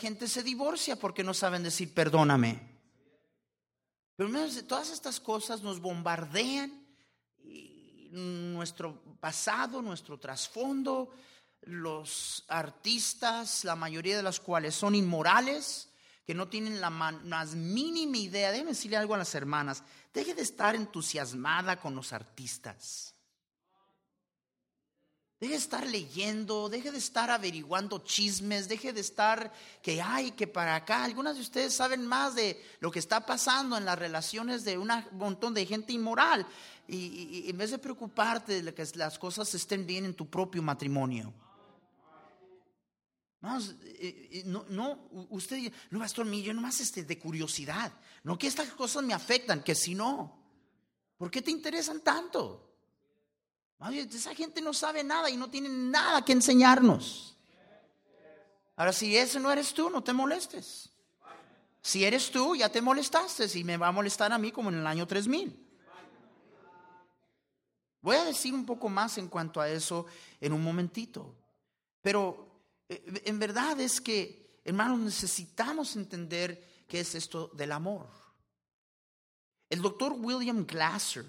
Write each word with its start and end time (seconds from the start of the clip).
Gente 0.00 0.26
se 0.26 0.42
divorcia 0.42 0.96
porque 0.96 1.22
no 1.22 1.34
saben 1.34 1.62
decir 1.62 1.94
perdóname. 1.94 2.70
Pero 4.16 4.30
todas 4.66 4.90
estas 4.90 5.20
cosas 5.20 5.62
nos 5.62 5.80
bombardean 5.80 6.84
nuestro 8.10 9.00
pasado, 9.20 9.80
nuestro 9.80 10.18
trasfondo, 10.18 11.10
los 11.62 12.44
artistas, 12.48 13.64
la 13.64 13.76
mayoría 13.76 14.16
de 14.16 14.22
los 14.22 14.40
cuales 14.40 14.74
son 14.74 14.94
inmorales, 14.94 15.88
que 16.26 16.34
no 16.34 16.48
tienen 16.48 16.80
la 16.80 16.90
más 16.90 17.54
mínima 17.54 18.18
idea. 18.18 18.50
Déjenme 18.50 18.72
decirle 18.72 18.96
algo 18.96 19.14
a 19.14 19.18
las 19.18 19.34
hermanas. 19.34 19.82
Deje 20.12 20.34
de 20.34 20.42
estar 20.42 20.74
entusiasmada 20.74 21.80
con 21.80 21.94
los 21.94 22.12
artistas. 22.12 23.14
Deje 25.40 25.52
de 25.52 25.58
estar 25.58 25.86
leyendo, 25.86 26.68
deje 26.68 26.92
de 26.92 26.98
estar 26.98 27.30
averiguando 27.30 28.04
chismes, 28.04 28.68
deje 28.68 28.92
de 28.92 29.00
estar 29.00 29.50
que 29.80 30.02
hay, 30.02 30.32
que 30.32 30.46
para 30.46 30.74
acá. 30.74 31.02
Algunas 31.02 31.36
de 31.36 31.40
ustedes 31.40 31.72
saben 31.72 32.06
más 32.06 32.34
de 32.34 32.62
lo 32.80 32.90
que 32.90 32.98
está 32.98 33.24
pasando 33.24 33.78
en 33.78 33.86
las 33.86 33.98
relaciones 33.98 34.64
de 34.64 34.76
un 34.76 34.90
montón 35.12 35.54
de 35.54 35.64
gente 35.64 35.94
inmoral. 35.94 36.46
Y, 36.86 37.48
en 37.48 37.56
vez 37.56 37.70
de 37.70 37.78
preocuparte 37.78 38.60
de 38.60 38.74
que 38.74 38.84
las 38.96 39.18
cosas 39.18 39.54
estén 39.54 39.86
bien 39.86 40.04
en 40.04 40.12
tu 40.12 40.28
propio 40.28 40.62
matrimonio. 40.62 41.32
Eh, 43.42 44.28
eh, 44.32 44.42
no, 44.44 44.66
no, 44.68 45.08
usted, 45.30 45.72
no, 45.88 46.00
pastor 46.00 46.30
yo 46.30 46.52
nomás 46.52 46.80
este, 46.80 47.04
de 47.04 47.18
curiosidad. 47.18 47.90
No 48.24 48.36
que 48.36 48.46
estas 48.46 48.68
cosas 48.72 49.02
me 49.04 49.14
afectan, 49.14 49.62
que 49.62 49.74
si 49.74 49.94
no. 49.94 50.38
¿Por 51.16 51.30
qué 51.30 51.40
te 51.40 51.50
interesan 51.50 52.00
tanto? 52.00 52.69
Esa 53.88 54.34
gente 54.34 54.60
no 54.60 54.74
sabe 54.74 55.02
nada 55.02 55.30
y 55.30 55.36
no 55.36 55.48
tiene 55.48 55.68
nada 55.68 56.24
que 56.24 56.32
enseñarnos. 56.32 57.36
Ahora, 58.76 58.92
si 58.92 59.16
ese 59.16 59.40
no 59.40 59.50
eres 59.50 59.72
tú, 59.72 59.90
no 59.90 60.02
te 60.02 60.12
molestes. 60.12 60.90
Si 61.82 62.04
eres 62.04 62.30
tú, 62.30 62.54
ya 62.54 62.68
te 62.68 62.82
molestaste 62.82 63.46
y 63.58 63.64
me 63.64 63.76
va 63.76 63.88
a 63.88 63.92
molestar 63.92 64.32
a 64.32 64.38
mí 64.38 64.52
como 64.52 64.68
en 64.68 64.76
el 64.76 64.86
año 64.86 65.06
3000. 65.06 65.68
Voy 68.02 68.16
a 68.16 68.24
decir 68.24 68.54
un 68.54 68.64
poco 68.64 68.88
más 68.88 69.18
en 69.18 69.28
cuanto 69.28 69.60
a 69.60 69.68
eso 69.68 70.06
en 70.40 70.52
un 70.52 70.62
momentito. 70.62 71.34
Pero 72.00 72.64
eh, 72.88 73.22
en 73.24 73.38
verdad 73.38 73.78
es 73.80 74.00
que, 74.00 74.60
hermanos, 74.64 74.98
necesitamos 74.98 75.96
entender 75.96 76.84
qué 76.86 77.00
es 77.00 77.14
esto 77.14 77.48
del 77.54 77.72
amor. 77.72 78.08
El 79.68 79.82
doctor 79.82 80.12
William 80.12 80.66
Glasser, 80.66 81.24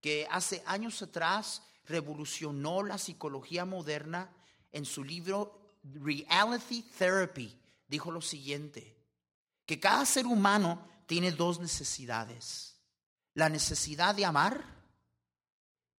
que 0.00 0.26
hace 0.30 0.62
años 0.66 1.00
atrás 1.02 1.62
revolucionó 1.84 2.82
la 2.82 2.98
psicología 2.98 3.64
moderna 3.64 4.30
en 4.72 4.84
su 4.84 5.04
libro 5.04 5.78
Reality 5.82 6.82
Therapy. 6.98 7.56
Dijo 7.86 8.10
lo 8.10 8.20
siguiente, 8.20 8.96
que 9.66 9.80
cada 9.80 10.04
ser 10.06 10.26
humano 10.26 10.88
tiene 11.06 11.32
dos 11.32 11.58
necesidades. 11.58 12.76
La 13.34 13.48
necesidad 13.48 14.14
de 14.14 14.24
amar 14.24 14.64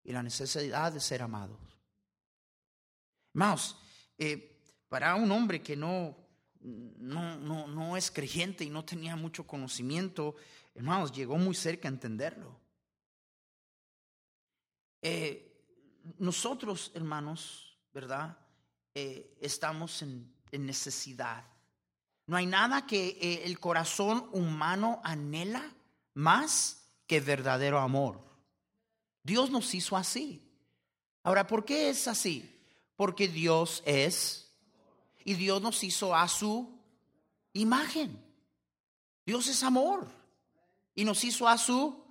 y 0.04 0.12
la 0.12 0.22
necesidad 0.22 0.92
de 0.92 1.00
ser 1.00 1.22
amados. 1.22 1.58
Más, 3.32 3.76
eh, 4.18 4.60
para 4.88 5.14
un 5.14 5.30
hombre 5.30 5.62
que 5.62 5.76
no, 5.76 6.16
no, 6.60 7.38
no, 7.38 7.66
no 7.66 7.96
es 7.96 8.10
creyente 8.10 8.64
y 8.64 8.70
no 8.70 8.84
tenía 8.84 9.16
mucho 9.16 9.46
conocimiento, 9.46 10.36
hermanos, 10.74 11.12
llegó 11.12 11.36
muy 11.36 11.54
cerca 11.54 11.88
a 11.88 11.92
entenderlo. 11.92 12.60
Eh, 15.02 15.49
nosotros, 16.18 16.90
hermanos, 16.94 17.78
¿verdad? 17.92 18.36
Eh, 18.94 19.36
estamos 19.40 20.02
en, 20.02 20.34
necesidad. 20.52 21.44
No 22.26 22.36
hay 22.36 22.46
nada 22.46 22.86
que 22.86 23.18
eh, 23.20 23.42
el 23.44 23.60
corazón 23.60 24.28
humano 24.32 25.00
anhela 25.04 25.62
más 26.14 26.84
que 27.06 27.20
verdadero 27.20 27.78
amor. 27.78 28.20
Dios 29.22 29.50
nos 29.50 29.72
hizo 29.74 29.96
así. 29.96 30.42
Ahora, 31.22 31.46
¿por 31.46 31.64
qué 31.64 31.88
es 31.88 32.08
así? 32.08 32.58
Porque 32.96 33.28
Dios 33.28 33.82
es 33.86 34.52
y 35.24 35.34
Dios 35.34 35.62
nos 35.62 35.84
hizo 35.84 36.14
a 36.14 36.26
su 36.26 36.78
imagen. 37.52 38.20
Dios 39.24 39.46
es 39.48 39.62
amor 39.62 40.08
y 40.94 41.04
nos 41.04 41.22
hizo 41.24 41.46
a 41.46 41.56
su. 41.58 42.02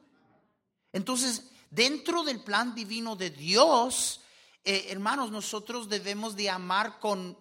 Entonces, 0.93 1.51
Dentro 1.69 2.23
del 2.23 2.41
plan 2.41 2.73
divino 2.73 3.15
de 3.15 3.29
Dios, 3.29 4.21
eh, 4.63 4.87
hermanos, 4.89 5.31
nosotros 5.31 5.87
debemos 5.87 6.35
de 6.35 6.49
amar 6.49 6.99
con 6.99 7.37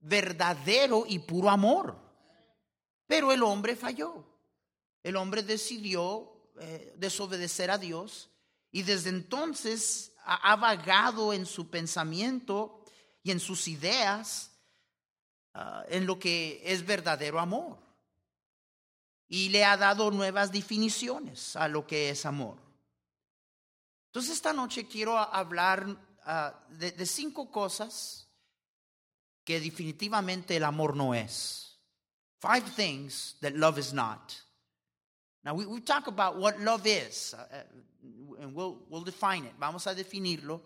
verdadero 0.00 1.04
y 1.06 1.18
puro 1.20 1.50
amor. 1.50 1.96
Pero 3.06 3.32
el 3.32 3.42
hombre 3.42 3.76
falló. 3.76 4.24
El 5.02 5.16
hombre 5.16 5.42
decidió 5.42 6.32
eh, 6.60 6.94
desobedecer 6.96 7.70
a 7.70 7.78
Dios 7.78 8.30
y 8.70 8.82
desde 8.82 9.10
entonces 9.10 10.14
ha, 10.24 10.54
vagado 10.56 11.32
en 11.32 11.44
su 11.44 11.68
pensamiento 11.68 12.84
y 13.22 13.32
en 13.32 13.40
sus 13.40 13.68
ideas 13.68 14.52
ah, 15.54 15.84
en 15.88 16.06
lo 16.06 16.18
que 16.18 16.62
es 16.64 16.86
verdadero 16.86 17.40
amor. 17.40 17.78
Y 19.28 19.48
le 19.48 19.64
ha 19.64 19.76
dado 19.76 20.10
nuevas 20.10 20.52
definiciones 20.52 21.56
a 21.56 21.66
lo 21.68 21.86
que 21.86 22.10
es 22.10 22.24
amor. 22.24 22.71
Entonces 24.12 24.32
esta 24.34 24.52
noche 24.52 24.86
quiero 24.86 25.16
hablar 25.16 25.86
ah, 26.26 26.52
de, 26.68 27.06
cinco 27.06 27.50
cosas 27.50 28.28
que 29.42 29.58
definitivamente 29.58 30.54
el 30.54 30.64
amor 30.64 30.94
no 30.94 31.14
es. 31.14 31.78
Five 32.38 32.74
things 32.76 33.36
that 33.40 33.54
love 33.54 33.78
is 33.78 33.94
not. 33.94 34.34
Now 35.42 35.54
we, 35.54 35.64
we 35.64 35.80
talk 35.80 36.08
about 36.08 36.36
what 36.36 36.60
love 36.60 36.86
is, 36.86 37.32
uh, 37.32 37.38
uh, 37.40 38.42
and 38.42 38.54
we'll, 38.54 38.82
we'll 38.90 39.02
define 39.02 39.46
it. 39.46 39.54
Vamos 39.58 39.86
a 39.86 39.94
definirlo. 39.94 40.60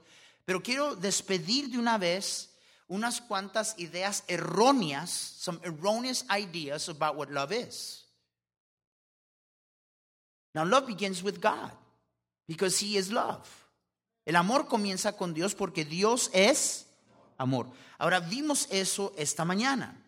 Pero 0.45 0.61
quiero 0.61 0.97
despedir 0.97 1.71
de 1.71 1.79
una 1.79 1.99
vez 1.99 2.49
unas 2.89 3.21
cuantas 3.21 3.79
ideas 3.79 4.25
erróneas, 4.27 5.09
some 5.11 5.61
erroneous 5.63 6.25
ideas 6.31 6.89
about 6.89 7.15
what 7.15 7.31
love 7.31 7.53
is. 7.53 8.03
Now, 10.53 10.65
love 10.65 10.89
begins 10.89 11.23
with 11.23 11.41
God. 11.41 11.71
Because 12.47 12.85
he 12.85 12.97
is 12.97 13.11
love. 13.11 13.47
El 14.25 14.37
amor 14.37 14.67
comienza 14.67 15.17
con 15.17 15.35
Dios 15.35 15.55
porque 15.55 15.85
Dios 15.85 16.31
es 16.33 16.87
amor. 17.39 17.71
Ahora 17.99 18.21
vimos 18.21 18.69
eso 18.71 19.13
esta 19.17 19.45
mañana. 19.45 20.03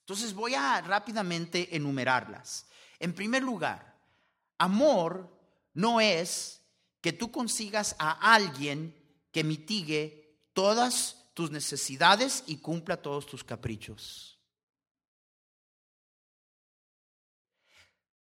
Entonces 0.00 0.34
voy 0.34 0.54
a 0.54 0.80
rápidamente 0.80 1.76
enumerarlas. 1.76 2.66
En 2.98 3.14
primer 3.14 3.42
lugar, 3.42 3.96
amor 4.58 5.30
no 5.74 6.00
es 6.00 6.60
que 7.00 7.12
tú 7.12 7.30
consigas 7.30 7.94
a 7.98 8.34
alguien 8.34 8.94
que 9.32 9.44
mitigue 9.44 10.38
todas 10.52 11.16
tus 11.34 11.50
necesidades 11.50 12.44
y 12.46 12.56
cumpla 12.56 12.96
todos 12.96 13.26
tus 13.26 13.44
caprichos. 13.44 14.39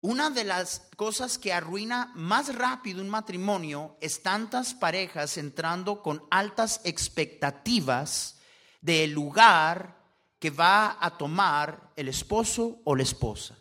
Una 0.04 0.30
de 0.30 0.44
las 0.44 0.90
cosas 0.98 1.38
que 1.38 1.54
arruina 1.54 2.12
más 2.14 2.54
rápido 2.54 3.02
un 3.02 3.08
matrimonio 3.08 3.96
es 4.02 4.22
tantas 4.22 4.74
parejas 4.74 5.38
entrando 5.38 6.02
con 6.02 6.26
altas 6.30 6.82
expectativas 6.84 8.38
del 8.82 9.12
lugar 9.12 9.98
que 10.40 10.50
va 10.50 10.98
a 11.00 11.18
tomar 11.18 11.94
el 11.96 12.10
esposo 12.10 12.82
o 12.84 12.98
la 12.98 13.04
esposa. 13.04 13.58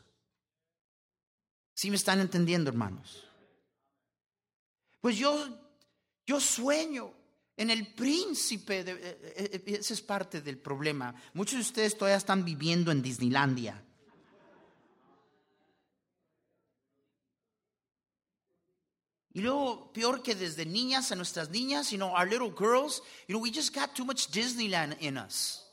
¿Sí 1.75 1.91
me 1.91 1.97
están 1.97 2.19
entendiendo, 2.19 2.71
hermanos? 2.71 3.23
Pues 5.01 5.17
yo, 5.17 5.47
yo 6.27 6.41
sueño 6.41 7.15
en 7.57 7.71
el 7.71 7.95
príncipe. 7.95 8.81
Eh, 8.81 8.85
eh, 8.89 9.63
eh, 9.65 9.79
ese 9.79 9.95
es 9.95 10.03
parte 10.03 10.41
del 10.41 10.59
problema. 10.59 11.15
Muchos 11.35 11.55
de 11.55 11.61
ustedes 11.61 11.97
todavía 11.97 12.17
están 12.17 12.45
viviendo 12.45 12.91
en 12.91 13.01
Disneylandia. 13.01 13.81
Y 19.35 19.41
luego, 19.41 19.91
peor 19.93 20.23
que 20.23 20.35
desde 20.35 20.67
niñas 20.67 21.11
a 21.11 21.15
nuestras 21.15 21.49
niñas, 21.49 21.91
you 21.91 21.97
know, 21.97 22.15
our 22.15 22.29
little 22.29 22.51
girls, 22.51 23.03
you 23.27 23.35
know, 23.35 23.41
we 23.41 23.51
just 23.51 23.75
got 23.75 23.95
too 23.95 24.05
much 24.05 24.31
Disneyland 24.31 24.97
in 25.01 25.17
us. 25.17 25.65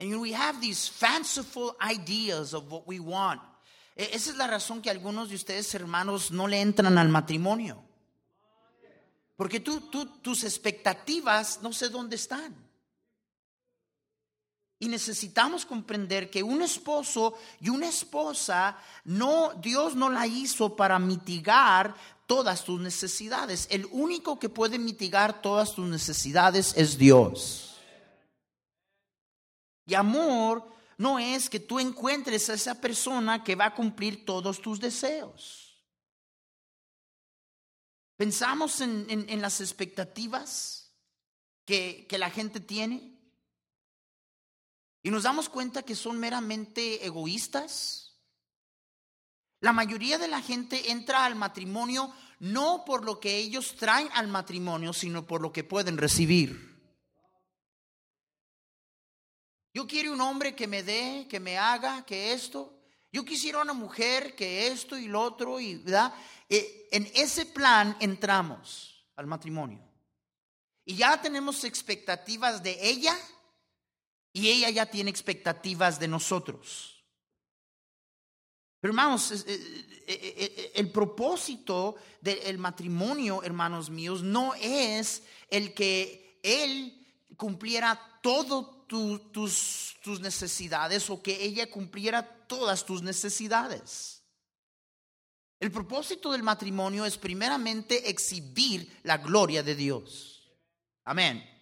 And 0.00 0.08
you 0.08 0.16
know, 0.16 0.22
we 0.22 0.32
have 0.32 0.60
these 0.60 0.88
fanciful 0.88 1.76
ideas 1.80 2.52
of 2.54 2.70
what 2.70 2.86
we 2.86 3.00
want. 3.00 3.40
E, 3.96 4.10
esa 4.12 4.30
es 4.30 4.36
la 4.36 4.46
razón 4.46 4.80
que 4.80 4.90
algunos 4.90 5.28
de 5.28 5.36
ustedes, 5.36 5.72
hermanos, 5.74 6.30
no 6.30 6.46
le 6.46 6.60
entran 6.60 6.98
al 6.98 7.08
matrimonio. 7.08 7.82
Porque 9.36 9.60
tú, 9.60 9.80
tú, 9.82 10.06
tus 10.20 10.42
expectativas 10.42 11.60
no 11.62 11.72
sé 11.72 11.88
dónde 11.88 12.16
están. 12.16 12.67
Y 14.80 14.88
necesitamos 14.88 15.66
comprender 15.66 16.30
que 16.30 16.42
un 16.42 16.62
esposo 16.62 17.34
y 17.60 17.68
una 17.68 17.88
esposa, 17.88 18.78
no, 19.04 19.52
Dios 19.54 19.96
no 19.96 20.08
la 20.08 20.26
hizo 20.26 20.76
para 20.76 20.98
mitigar 20.98 21.96
todas 22.28 22.62
tus 22.62 22.80
necesidades. 22.80 23.66
El 23.70 23.86
único 23.90 24.38
que 24.38 24.48
puede 24.48 24.78
mitigar 24.78 25.42
todas 25.42 25.74
tus 25.74 25.88
necesidades 25.88 26.74
es 26.76 26.96
Dios. 26.96 27.76
Y 29.86 29.94
amor 29.94 30.70
no 30.98 31.18
es 31.18 31.48
que 31.48 31.58
tú 31.58 31.80
encuentres 31.80 32.50
a 32.50 32.54
esa 32.54 32.80
persona 32.80 33.42
que 33.42 33.56
va 33.56 33.66
a 33.66 33.74
cumplir 33.74 34.24
todos 34.24 34.60
tus 34.60 34.78
deseos. 34.78 35.68
Pensamos 38.16 38.80
en, 38.80 39.40
las 39.40 39.60
expectativas 39.60 40.92
que, 41.64 42.06
que 42.08 42.18
la 42.18 42.30
gente 42.30 42.60
tiene. 42.60 43.17
Y 45.08 45.10
nos 45.10 45.22
damos 45.22 45.48
cuenta 45.48 45.84
que 45.84 45.94
son 45.94 46.20
meramente 46.20 47.06
egoístas. 47.06 48.12
La 49.58 49.72
mayoría 49.72 50.18
de 50.18 50.28
la 50.28 50.42
gente 50.42 50.90
entra 50.90 51.24
al 51.24 51.34
matrimonio 51.34 52.12
no 52.40 52.84
por 52.84 53.06
lo 53.06 53.18
que 53.18 53.38
ellos 53.38 53.76
traen 53.76 54.10
al 54.12 54.28
matrimonio, 54.28 54.92
sino 54.92 55.26
por 55.26 55.40
lo 55.40 55.50
que 55.50 55.64
pueden 55.64 55.96
recibir. 55.96 56.78
Yo 59.72 59.86
quiero 59.86 60.12
un 60.12 60.20
hombre 60.20 60.54
que 60.54 60.66
me 60.66 60.82
dé, 60.82 61.26
que 61.26 61.40
me 61.40 61.56
haga, 61.56 62.04
que 62.04 62.34
esto. 62.34 62.78
Yo 63.10 63.24
quisiera 63.24 63.62
una 63.62 63.72
mujer 63.72 64.36
que 64.36 64.66
esto 64.66 64.98
y 64.98 65.08
lo 65.08 65.22
otro, 65.22 65.58
y. 65.58 65.82
Eh, 66.50 66.88
en 66.92 67.10
ese 67.14 67.46
plan 67.46 67.96
entramos 67.98 69.08
al 69.16 69.26
matrimonio. 69.26 69.80
Y 70.84 70.96
ya 70.96 71.18
tenemos 71.18 71.64
expectativas 71.64 72.62
de 72.62 72.78
ella 72.86 73.18
y 74.32 74.48
ella 74.48 74.70
ya 74.70 74.86
tiene 74.86 75.10
expectativas 75.10 75.98
de 75.98 76.08
nosotros. 76.08 76.98
Hermanos, 78.80 79.32
eh, 79.32 79.44
eh, 79.48 80.06
eh, 80.06 80.72
el 80.76 80.90
propósito 80.92 81.96
del 82.20 82.58
matrimonio, 82.58 83.42
hermanos 83.42 83.90
míos, 83.90 84.22
no 84.22 84.54
es 84.54 85.24
el 85.50 85.74
que 85.74 86.38
él 86.42 87.06
cumpliera 87.36 88.00
todas 88.22 88.66
tus 88.88 90.20
necesidades 90.20 91.10
o 91.10 91.22
que 91.22 91.42
ella 91.42 91.70
cumpliera 91.70 92.46
todas 92.46 92.86
tus 92.86 93.02
necesidades. 93.02 94.22
El 95.60 95.72
propósito 95.72 96.30
del 96.30 96.44
matrimonio 96.44 97.04
es 97.04 97.18
primeramente 97.18 98.08
exhibir 98.08 99.00
la 99.02 99.18
gloria 99.18 99.62
de 99.62 99.74
Dios. 99.74 100.48
Amén. 101.04 101.57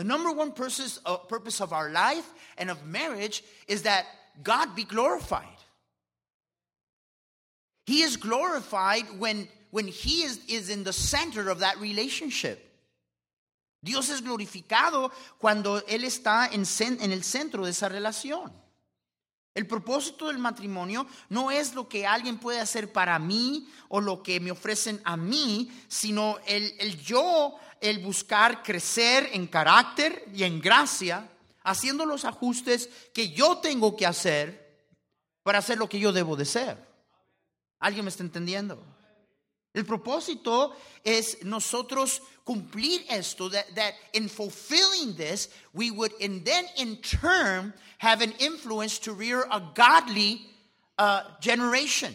The 0.00 0.04
number 0.04 0.32
one 0.32 0.52
purpose, 0.52 0.98
uh, 1.04 1.18
purpose 1.18 1.60
of 1.60 1.74
our 1.74 1.90
life 1.90 2.26
and 2.56 2.70
of 2.70 2.86
marriage 2.86 3.44
is 3.68 3.82
that 3.82 4.06
God 4.42 4.74
be 4.74 4.84
glorified. 4.84 5.44
He 7.84 8.00
is 8.00 8.16
glorified 8.16 9.04
when, 9.18 9.46
when 9.70 9.86
He 9.86 10.22
is, 10.22 10.40
is 10.48 10.70
in 10.70 10.84
the 10.84 10.92
center 10.94 11.50
of 11.50 11.58
that 11.58 11.78
relationship. 11.80 12.66
Dios 13.84 14.08
es 14.08 14.22
glorificado 14.22 15.10
cuando 15.38 15.82
Él 15.82 16.04
está 16.04 16.48
en, 16.50 16.64
en 16.98 17.12
el 17.12 17.22
centro 17.22 17.64
de 17.64 17.72
esa 17.72 17.90
relación. 17.90 18.50
El 19.54 19.66
propósito 19.66 20.28
del 20.28 20.38
matrimonio 20.38 21.06
no 21.28 21.50
es 21.50 21.74
lo 21.74 21.88
que 21.88 22.06
alguien 22.06 22.38
puede 22.38 22.60
hacer 22.60 22.90
para 22.90 23.18
mí 23.18 23.68
o 23.88 24.00
lo 24.00 24.22
que 24.22 24.40
me 24.40 24.52
ofrecen 24.52 25.02
a 25.04 25.18
mí, 25.18 25.70
sino 25.88 26.38
el, 26.46 26.72
el 26.78 26.98
yo 26.98 27.58
el 27.80 27.98
buscar 27.98 28.62
crecer 28.62 29.30
en 29.32 29.46
carácter 29.46 30.24
y 30.34 30.44
en 30.44 30.60
gracia, 30.60 31.28
haciendo 31.62 32.04
los 32.04 32.24
ajustes 32.24 32.88
que 33.12 33.30
yo 33.30 33.58
tengo 33.58 33.96
que 33.96 34.06
hacer 34.06 34.70
para 35.42 35.58
hacer 35.58 35.78
lo 35.78 35.88
que 35.88 35.98
yo 35.98 36.12
debo 36.12 36.36
de 36.36 36.44
ser. 36.44 36.76
¿Alguien 37.78 38.04
me 38.04 38.10
está 38.10 38.22
entendiendo? 38.22 38.82
El 39.72 39.86
propósito 39.86 40.76
es 41.04 41.44
nosotros 41.44 42.22
cumplir 42.44 43.04
esto, 43.08 43.48
that, 43.48 43.66
that 43.76 43.94
in 44.12 44.28
fulfilling 44.28 45.14
this, 45.16 45.48
we 45.72 45.90
would, 45.90 46.12
and 46.20 46.44
then 46.44 46.66
in 46.76 46.96
turn, 46.96 47.72
have 47.98 48.20
an 48.20 48.32
influence 48.40 48.98
to 48.98 49.12
rear 49.12 49.46
a 49.50 49.60
godly 49.74 50.42
uh, 50.98 51.22
generation. 51.40 52.14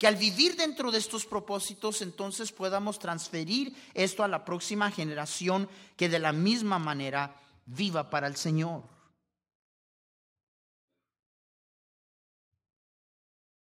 Que 0.00 0.06
al 0.06 0.16
vivir 0.16 0.56
dentro 0.56 0.90
de 0.90 0.96
estos 0.96 1.26
propósitos 1.26 2.00
entonces 2.00 2.52
podamos 2.52 2.98
transferir 2.98 3.76
esto 3.92 4.24
a 4.24 4.28
la 4.28 4.46
próxima 4.46 4.90
generación 4.90 5.68
que 5.94 6.08
de 6.08 6.18
la 6.18 6.32
misma 6.32 6.78
manera 6.78 7.38
viva 7.66 8.08
para 8.08 8.26
el 8.26 8.34
Señor. 8.36 8.88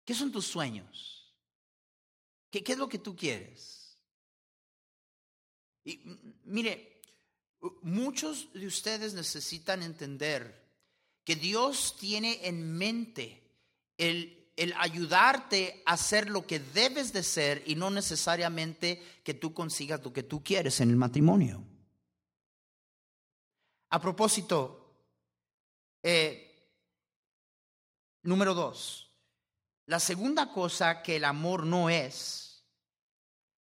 ¿Qué 0.06 0.14
son 0.14 0.32
tus 0.32 0.46
sueños? 0.46 1.36
¿Qué, 2.50 2.64
qué 2.64 2.72
es 2.72 2.78
lo 2.78 2.88
que 2.88 2.98
tú 2.98 3.14
quieres? 3.14 3.98
Y 5.84 6.00
mire, 6.44 7.02
muchos 7.82 8.50
de 8.54 8.66
ustedes 8.66 9.12
necesitan 9.12 9.82
entender 9.82 10.62
que 11.24 11.36
Dios 11.36 11.94
tiene 11.98 12.46
en 12.46 12.72
mente 12.72 13.42
el 13.98 14.41
el 14.56 14.74
ayudarte 14.78 15.82
a 15.86 15.92
hacer 15.92 16.28
lo 16.28 16.46
que 16.46 16.58
debes 16.58 17.12
de 17.12 17.22
ser 17.22 17.62
y 17.66 17.74
no 17.74 17.90
necesariamente 17.90 19.02
que 19.24 19.34
tú 19.34 19.54
consigas 19.54 20.02
lo 20.04 20.12
que 20.12 20.22
tú 20.22 20.42
quieres 20.42 20.80
en 20.80 20.90
el 20.90 20.96
matrimonio. 20.96 21.64
A 23.90 24.00
propósito, 24.00 24.94
eh, 26.02 26.70
número 28.22 28.54
dos, 28.54 29.10
la 29.86 30.00
segunda 30.00 30.52
cosa 30.52 31.02
que 31.02 31.16
el 31.16 31.24
amor 31.24 31.66
no 31.66 31.90
es, 31.90 32.64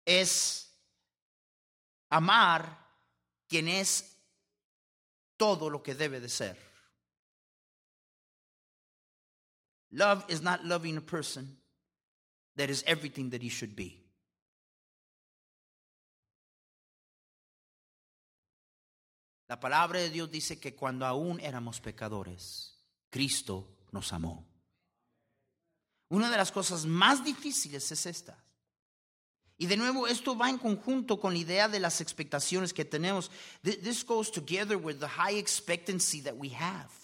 es 0.05 0.77
amar 2.09 2.83
quien 3.47 3.67
es 3.67 4.17
todo 5.37 5.69
lo 5.69 5.81
que 5.81 5.95
debe 5.95 6.19
de 6.19 6.29
ser. 6.29 6.72
Love 9.93 10.25
is 10.27 10.41
not 10.41 10.65
loving 10.65 10.97
a 10.97 11.01
person 11.01 11.55
that 12.55 12.69
is 12.69 12.83
everything 12.87 13.29
that 13.29 13.41
he 13.41 13.49
should 13.49 13.75
be. 13.75 13.99
La 19.47 19.59
palabra 19.59 19.99
de 19.99 20.09
Dios 20.09 20.31
dice 20.31 20.59
que 20.59 20.73
cuando 20.73 21.05
aún 21.05 21.39
éramos 21.39 21.79
pecadores, 21.79 22.73
Cristo 23.11 23.67
nos 23.91 24.11
amó. 24.11 24.47
Una 26.09 26.31
de 26.31 26.37
las 26.37 26.51
cosas 26.51 26.85
más 26.87 27.23
difíciles 27.23 27.91
es 27.91 28.05
esta. 28.07 28.43
Y 29.59 29.67
de 29.67 29.77
nuevo, 29.77 30.07
esto 30.07 30.35
va 30.35 30.49
en 30.49 30.57
conjunto 30.57 31.19
con 31.19 31.33
la 31.33 31.39
idea 31.39 31.67
de 31.67 31.79
las 31.79 32.01
expectaciones 32.01 32.73
que 32.73 32.83
tenemos. 32.83 33.29
This 33.61 34.03
goes 34.03 34.31
together 34.31 34.75
with 34.75 34.99
the 34.99 35.07
high 35.07 35.37
expectancy 35.37 36.21
that 36.21 36.35
we 36.35 36.49
have. 36.49 37.02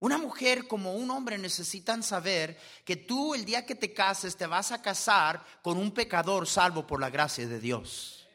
Una 0.00 0.16
mujer 0.16 0.66
como 0.66 0.94
un 0.94 1.10
hombre 1.10 1.36
necesitan 1.36 2.02
saber 2.02 2.58
que 2.86 2.96
tú 2.96 3.34
el 3.34 3.44
día 3.44 3.66
que 3.66 3.74
te 3.74 3.92
cases 3.92 4.34
te 4.34 4.46
vas 4.46 4.72
a 4.72 4.80
casar 4.80 5.44
con 5.62 5.76
un 5.76 5.92
pecador 5.92 6.46
salvo 6.46 6.86
por 6.86 7.00
la 7.00 7.10
gracia 7.10 7.46
de 7.46 7.60
Dios. 7.60 8.26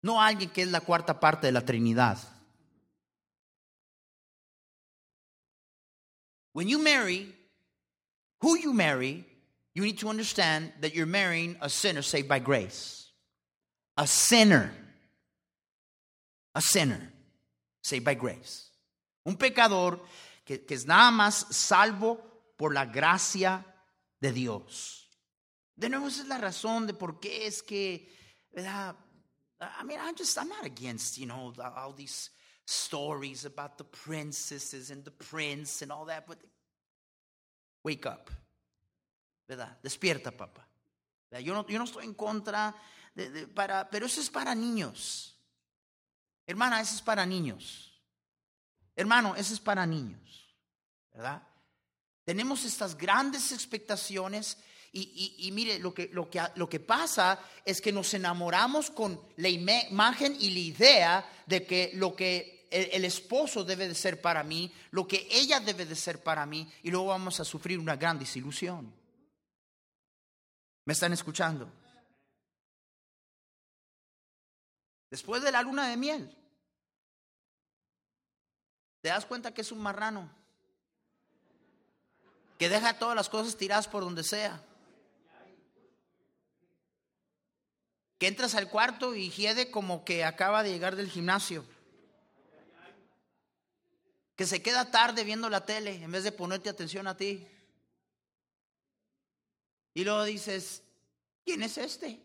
No 0.00 0.22
alguien 0.22 0.50
que 0.50 0.62
es 0.62 0.68
la 0.68 0.80
cuarta 0.80 1.18
parte 1.18 1.48
de 1.48 1.52
la 1.52 1.64
Trinidad. 1.64 2.18
When 6.52 6.68
you 6.68 6.78
marry, 6.78 7.34
who 8.40 8.56
you 8.56 8.72
marry, 8.72 9.24
you 9.74 9.82
need 9.82 9.98
to 9.98 10.08
understand 10.08 10.72
that 10.82 10.94
you're 10.94 11.04
marrying 11.04 11.56
a 11.60 11.68
sinner 11.68 12.02
saved 12.02 12.28
by 12.28 12.38
grace. 12.38 13.10
A 13.96 14.06
sinner. 14.06 14.70
A 16.54 16.60
sinner 16.60 17.10
saved 17.82 18.04
by 18.04 18.14
grace. 18.14 18.70
Un 19.26 19.36
pecador 19.36 19.98
que, 20.44 20.64
es 20.68 20.86
nada 20.86 21.10
más 21.10 21.46
salvo 21.50 22.54
por 22.56 22.72
la 22.72 22.86
gracia 22.86 23.64
de 24.20 24.32
Dios. 24.32 25.08
De 25.74 25.88
nuevo, 25.88 26.08
esa 26.08 26.22
es 26.22 26.28
la 26.28 26.38
razón 26.38 26.86
de 26.86 26.94
por 26.94 27.18
qué 27.18 27.46
es 27.46 27.62
que, 27.62 28.08
¿verdad? 28.52 28.96
I 29.60 29.84
mean, 29.84 30.00
I'm 30.00 30.14
just, 30.16 30.36
I'm 30.36 30.48
not 30.48 30.64
against, 30.64 31.16
you 31.16 31.26
know, 31.26 31.52
all 31.58 31.92
these 31.92 32.30
stories 32.66 33.44
about 33.44 33.76
the 33.78 33.84
princesses 33.84 34.90
and 34.90 35.04
the 35.04 35.10
prince 35.10 35.82
and 35.82 35.90
all 35.90 36.06
that, 36.06 36.26
but 36.26 36.38
wake 37.82 38.06
up, 38.06 38.30
¿verdad? 39.48 39.78
Despierta, 39.82 40.30
papá. 40.30 40.68
Yo 41.42 41.52
no, 41.52 41.66
yo 41.66 41.78
no 41.78 41.84
estoy 41.84 42.04
en 42.04 42.14
contra, 42.14 42.74
de, 43.14 43.48
para, 43.48 43.88
pero 43.90 44.06
eso 44.06 44.20
es 44.20 44.30
para 44.30 44.54
niños. 44.54 45.36
Hermana, 46.46 46.80
eso 46.80 46.94
es 46.94 47.02
para 47.02 47.26
niños. 47.26 47.93
Hermano, 48.96 49.34
eso 49.36 49.54
es 49.54 49.60
para 49.60 49.86
niños, 49.86 50.54
¿verdad? 51.12 51.42
Tenemos 52.24 52.64
estas 52.64 52.96
grandes 52.96 53.52
expectaciones 53.52 54.56
y, 54.92 55.34
y, 55.38 55.50
mire, 55.50 55.80
lo 55.80 55.92
que, 55.92 56.08
lo, 56.12 56.30
que, 56.30 56.40
lo 56.54 56.68
que 56.68 56.78
pasa 56.78 57.40
es 57.64 57.80
que 57.80 57.90
nos 57.90 58.14
enamoramos 58.14 58.92
con 58.92 59.20
la 59.36 59.48
imagen 59.48 60.36
y 60.38 60.50
la 60.50 60.58
idea 60.60 61.32
de 61.46 61.66
que 61.66 61.90
lo 61.94 62.14
que 62.14 62.68
el, 62.70 62.88
el, 62.92 63.04
esposo 63.04 63.64
debe 63.64 63.88
de 63.88 63.94
ser 63.96 64.20
para 64.20 64.44
mí, 64.44 64.72
lo 64.92 65.08
que 65.08 65.26
ella 65.32 65.58
debe 65.58 65.84
de 65.84 65.96
ser 65.96 66.22
para 66.22 66.46
mí, 66.46 66.72
y 66.84 66.92
luego 66.92 67.06
vamos 67.06 67.40
a 67.40 67.44
sufrir 67.44 67.80
una 67.80 67.96
gran 67.96 68.20
desilusión. 68.20 68.94
¿Me 70.84 70.92
están 70.92 71.12
escuchando? 71.12 71.68
Después 75.10 75.42
de 75.42 75.50
la 75.50 75.62
luna 75.62 75.88
de 75.88 75.96
miel, 75.96 76.36
te 79.04 79.10
das 79.10 79.26
cuenta 79.26 79.52
que 79.52 79.60
es 79.60 79.70
un 79.70 79.80
marrano, 79.80 80.30
que 82.58 82.70
deja 82.70 82.98
todas 82.98 83.14
las 83.14 83.28
cosas 83.28 83.54
tiradas 83.54 83.86
por 83.86 84.02
donde 84.02 84.24
sea. 84.24 84.64
Que 88.18 88.28
entras 88.28 88.54
al 88.54 88.70
cuarto 88.70 89.14
y 89.14 89.28
hiede 89.28 89.70
como 89.70 90.06
que 90.06 90.24
acaba 90.24 90.62
de 90.62 90.72
llegar 90.72 90.96
del 90.96 91.10
gimnasio. 91.10 91.66
Que 94.36 94.46
se 94.46 94.62
queda 94.62 94.90
tarde 94.90 95.22
viendo 95.22 95.50
la 95.50 95.66
tele 95.66 96.02
en 96.02 96.10
vez 96.10 96.24
de 96.24 96.32
ponerte 96.32 96.70
atención 96.70 97.06
a 97.06 97.14
ti. 97.14 97.46
Y 99.92 100.02
luego 100.02 100.24
dices, 100.24 100.82
¿quién 101.44 101.62
es 101.62 101.76
este? 101.76 102.24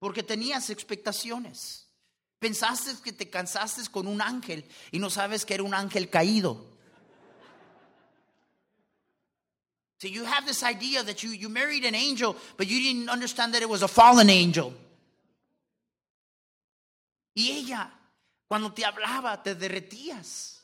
Porque 0.00 0.24
tenías 0.24 0.70
expectaciones. 0.70 1.87
Pensaste 2.38 3.02
que 3.02 3.12
te 3.12 3.28
cansaste 3.28 3.90
con 3.90 4.06
un 4.06 4.20
ángel 4.20 4.64
y 4.92 4.98
no 4.98 5.10
sabes 5.10 5.44
que 5.44 5.54
era 5.54 5.62
un 5.62 5.74
ángel 5.74 6.08
caído. 6.08 6.66
So 10.00 10.06
you 10.06 10.24
have 10.24 10.46
this 10.46 10.62
idea 10.62 11.02
that 11.02 11.24
you, 11.24 11.30
you 11.30 11.48
married 11.48 11.84
an 11.84 11.96
angel, 11.96 12.36
but 12.56 12.68
you 12.68 12.80
didn't 12.80 13.08
understand 13.08 13.54
that 13.54 13.62
it 13.62 13.68
was 13.68 13.82
a 13.82 13.88
fallen 13.88 14.30
angel. 14.30 14.72
Y 17.34 17.50
ella, 17.50 17.90
cuando 18.46 18.72
te 18.72 18.84
hablaba, 18.84 19.42
te 19.42 19.56
derretías. 19.56 20.60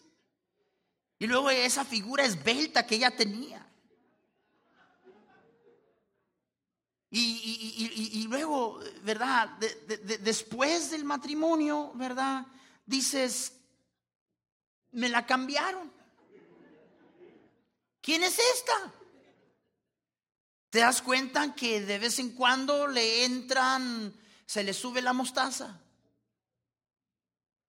Y 1.19 1.27
luego 1.27 1.51
esa 1.51 1.85
figura 1.85 2.25
esbelta 2.25 2.87
que 2.87 2.97
ella 2.97 3.11
tenía. 3.11 3.67
Y, 7.17 8.27
luego, 8.29 8.81
¿verdad? 9.03 9.49
después 10.21 10.91
del 10.91 11.05
matrimonio, 11.05 11.93
¿verdad? 11.95 12.45
Dices, 12.85 13.53
me 14.91 15.09
la 15.09 15.25
cambiaron. 15.25 15.93
¿Quién 18.01 18.25
es 18.25 18.37
esta? 18.57 18.93
¿Te 20.71 20.81
das 20.81 21.03
cuenta 21.03 21.55
que 21.55 21.83
de 21.83 22.01
vez 22.01 22.19
en 22.19 22.31
cuando 22.31 22.89
le 22.89 23.25
entran, 23.25 24.13
se 24.45 24.65
le 24.65 24.75
sube 24.75 25.01
la 25.01 25.13
mostaza? 25.13 25.81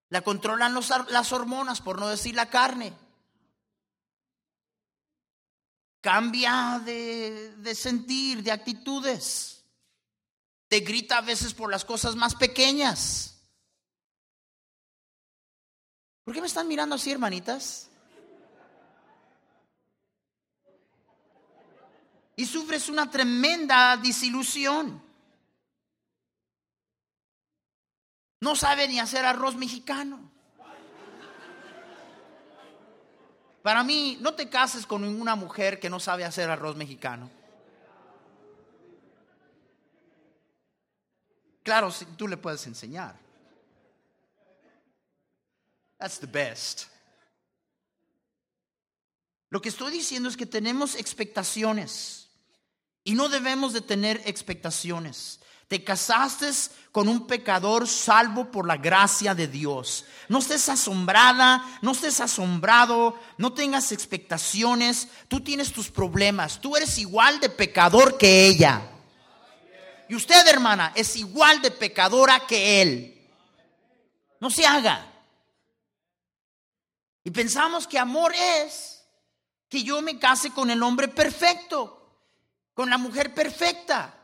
La 0.09 0.23
controlan 0.23 0.73
las 0.73 1.31
hormonas, 1.31 1.81
por 1.81 1.99
no 1.99 2.07
decir 2.07 2.33
la 2.33 2.49
carne. 2.49 2.93
Cambia 6.05 6.79
de, 6.85 7.73
sentir, 7.73 8.43
de 8.43 8.51
actitudes. 8.51 9.65
Te 10.67 10.81
grita 10.81 11.17
a 11.17 11.21
veces 11.21 11.51
por 11.51 11.71
las 11.71 11.83
cosas 11.83 12.15
más 12.15 12.35
pequeñas. 12.35 13.41
¿Por 16.23 16.35
qué 16.35 16.41
me 16.41 16.45
están 16.45 16.67
mirando 16.67 16.93
así, 16.93 17.11
hermanitas? 17.11 17.89
Y 22.35 22.45
sufres 22.45 22.87
una 22.87 23.09
tremenda 23.09 23.97
desilusión. 23.97 25.01
No 28.41 28.55
sabe 28.55 28.87
ni 28.87 28.99
hacer 28.99 29.25
arroz 29.25 29.55
mexicano. 29.55 30.34
Para 33.65 33.83
mí, 33.83 34.19
no 34.21 34.35
te 34.35 34.47
cases 34.47 34.85
con 34.85 35.01
ninguna 35.01 35.35
mujer 35.35 35.79
que 35.79 35.89
no 35.89 35.99
sabe 35.99 36.23
hacer 36.23 36.51
arroz 36.51 36.75
mexicano. 36.75 37.31
Claro, 41.63 41.91
tú 42.15 42.27
le 42.27 42.37
puedes 42.37 42.67
enseñar. 42.67 43.17
That's 45.97 46.19
the 46.19 46.27
best. 46.27 46.83
Lo 49.49 49.59
que 49.59 49.69
estoy 49.69 49.91
diciendo 49.91 50.29
es 50.29 50.37
que 50.37 50.45
tenemos 50.45 50.93
expectaciones 50.93 52.29
y 53.03 53.15
no 53.15 53.29
debemos 53.29 53.73
de 53.73 53.81
tener 53.81 54.21
expectaciones. 54.25 55.39
Te 55.75 55.83
casaste 55.83 56.49
con 56.93 57.09
un 57.09 57.27
pecador 57.27 57.85
salvo 57.85 58.49
por 58.49 58.65
la 58.65 58.77
gracia 58.77 59.35
de 59.35 59.49
Dios. 59.49 60.05
No 60.29 60.39
estés 60.39 60.69
asombrada, 60.69 61.65
no 61.81 61.91
estés 61.91 62.21
asombrado, 62.21 63.19
no 63.37 63.51
tengas 63.51 63.91
expectaciones. 63.91 65.09
Tú 65.27 65.41
tienes 65.41 65.73
tus 65.73 65.91
problemas. 65.91 66.61
Tú 66.61 66.77
eres 66.77 66.97
igual 66.97 67.41
de 67.41 67.49
pecador 67.49 68.17
que 68.17 68.45
ella. 68.45 68.89
Y 70.07 70.15
usted, 70.15 70.47
hermana, 70.47 70.93
es 70.95 71.17
igual 71.17 71.61
de 71.61 71.71
pecadora 71.71 72.47
que 72.47 72.81
él. 72.81 73.29
No 74.39 74.49
se 74.49 74.65
haga. 74.65 75.11
Y 77.25 77.31
pensamos 77.31 77.85
que 77.85 77.99
amor 77.99 78.33
es 78.33 79.03
que 79.67 79.83
yo 79.83 80.01
me 80.01 80.17
case 80.19 80.51
con 80.51 80.71
el 80.71 80.81
hombre 80.81 81.09
perfecto, 81.09 82.21
con 82.73 82.89
la 82.89 82.97
mujer 82.97 83.33
perfecta. 83.33 84.21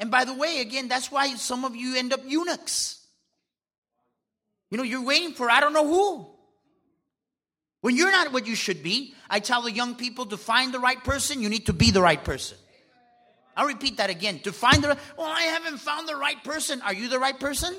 And 0.00 0.10
by 0.10 0.24
the 0.24 0.34
way, 0.34 0.60
again, 0.60 0.88
that's 0.88 1.12
why 1.12 1.34
some 1.36 1.64
of 1.64 1.76
you 1.76 1.94
end 1.94 2.14
up 2.14 2.20
eunuchs. 2.26 2.98
You 4.70 4.78
know, 4.78 4.82
you're 4.82 5.04
waiting 5.04 5.34
for 5.34 5.50
I 5.50 5.60
don't 5.60 5.74
know 5.74 5.86
who. 5.86 6.26
When 7.82 7.96
you're 7.96 8.10
not 8.10 8.32
what 8.32 8.46
you 8.46 8.54
should 8.54 8.82
be, 8.82 9.14
I 9.28 9.40
tell 9.40 9.62
the 9.62 9.72
young 9.72 9.94
people 9.94 10.26
to 10.26 10.36
find 10.36 10.72
the 10.72 10.78
right 10.78 11.02
person, 11.02 11.42
you 11.42 11.48
need 11.48 11.66
to 11.66 11.72
be 11.72 11.90
the 11.90 12.02
right 12.02 12.22
person. 12.22 12.56
I'll 13.56 13.66
repeat 13.66 13.98
that 13.98 14.10
again. 14.10 14.40
To 14.40 14.52
find 14.52 14.82
the 14.82 14.88
well, 14.88 14.98
oh, 15.18 15.24
I 15.24 15.42
haven't 15.42 15.78
found 15.78 16.08
the 16.08 16.16
right 16.16 16.42
person. 16.42 16.80
Are 16.82 16.94
you 16.94 17.08
the 17.08 17.18
right 17.18 17.38
person? 17.38 17.74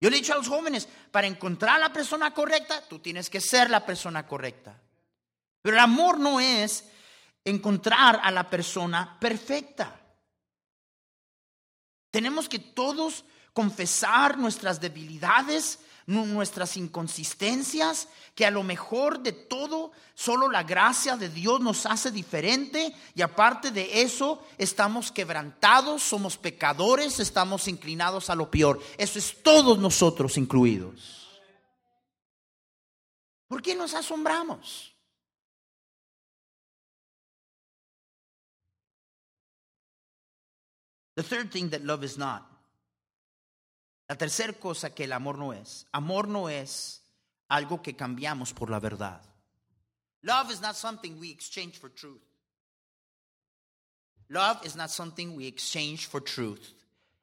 Yo 0.00 0.10
le 0.10 0.16
he 0.16 0.20
dicho 0.20 0.34
a 0.34 0.36
los 0.36 0.48
jóvenes, 0.48 0.86
para 1.10 1.26
encontrar 1.26 1.80
la 1.80 1.92
persona 1.92 2.32
correcta, 2.32 2.82
tú 2.88 2.98
tienes 2.98 3.30
que 3.30 3.40
ser 3.40 3.70
la 3.70 3.86
persona 3.86 4.26
correcta. 4.26 4.78
Pero 5.62 5.76
el 5.76 5.82
amor 5.82 6.20
no 6.20 6.40
es 6.40 6.84
encontrar 7.44 8.20
a 8.22 8.30
la 8.30 8.48
persona 8.48 9.18
perfecta. 9.20 10.00
Tenemos 12.10 12.48
que 12.48 12.58
todos 12.58 13.24
confesar 13.52 14.38
nuestras 14.38 14.80
debilidades, 14.80 15.80
nuestras 16.06 16.76
inconsistencias, 16.76 18.08
que 18.34 18.46
a 18.46 18.50
lo 18.50 18.62
mejor 18.62 19.20
de 19.20 19.32
todo 19.32 19.92
solo 20.14 20.48
la 20.50 20.62
gracia 20.62 21.16
de 21.16 21.28
Dios 21.28 21.60
nos 21.60 21.86
hace 21.86 22.10
diferente 22.10 22.94
y 23.14 23.22
aparte 23.22 23.70
de 23.70 24.02
eso 24.02 24.44
estamos 24.58 25.10
quebrantados, 25.10 26.02
somos 26.02 26.36
pecadores, 26.36 27.20
estamos 27.20 27.68
inclinados 27.68 28.30
a 28.30 28.34
lo 28.34 28.50
peor. 28.50 28.80
Eso 28.98 29.18
es 29.18 29.42
todos 29.42 29.78
nosotros 29.78 30.36
incluidos. 30.36 31.42
¿Por 33.48 33.62
qué 33.62 33.74
nos 33.74 33.94
asombramos? 33.94 34.93
The 41.16 41.22
third 41.22 41.50
thing 41.52 41.70
that 41.70 41.84
love 41.84 42.04
is 42.04 42.18
not. 42.18 42.44
La 44.08 44.16
tercera 44.16 44.58
cosa 44.58 44.90
que 44.90 45.04
el 45.04 45.12
amor 45.12 45.38
no 45.38 45.52
es. 45.52 45.86
Amor 45.94 46.28
no 46.28 46.48
es 46.48 47.00
algo 47.50 47.82
que 47.82 47.94
cambiamos 47.94 48.54
por 48.54 48.68
la 48.68 48.80
verdad. 48.80 49.20
Love 50.22 50.50
is 50.50 50.60
not 50.60 50.76
something 50.76 51.18
we 51.18 51.30
exchange 51.30 51.78
for 51.78 51.88
truth. 51.88 52.22
Love 54.30 54.64
is 54.64 54.74
not 54.74 54.90
something 54.90 55.36
we 55.36 55.46
exchange 55.46 56.06
for 56.06 56.20
truth. 56.20 56.72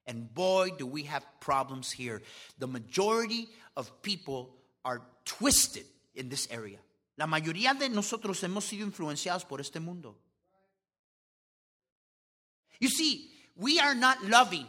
And 0.06 0.34
boy, 0.34 0.70
do 0.78 0.86
we 0.86 1.04
have 1.04 1.26
problems 1.40 1.92
here. 1.92 2.22
The 2.60 2.68
majority 2.68 3.50
of 3.76 4.02
people 4.02 4.56
are 4.86 5.02
twisted 5.26 5.86
in 6.16 6.30
this 6.30 6.48
area. 6.52 6.78
La 7.18 7.26
mayoría 7.26 7.78
de 7.78 7.90
nosotros 7.90 8.42
hemos 8.42 8.66
sido 8.66 8.86
influenciados 8.86 9.48
por 9.48 9.60
este 9.60 9.80
mundo. 9.80 10.16
You 12.80 12.90
see, 12.90 13.31
we 13.62 13.80
are 13.80 13.94
not 13.94 14.26
loving 14.26 14.66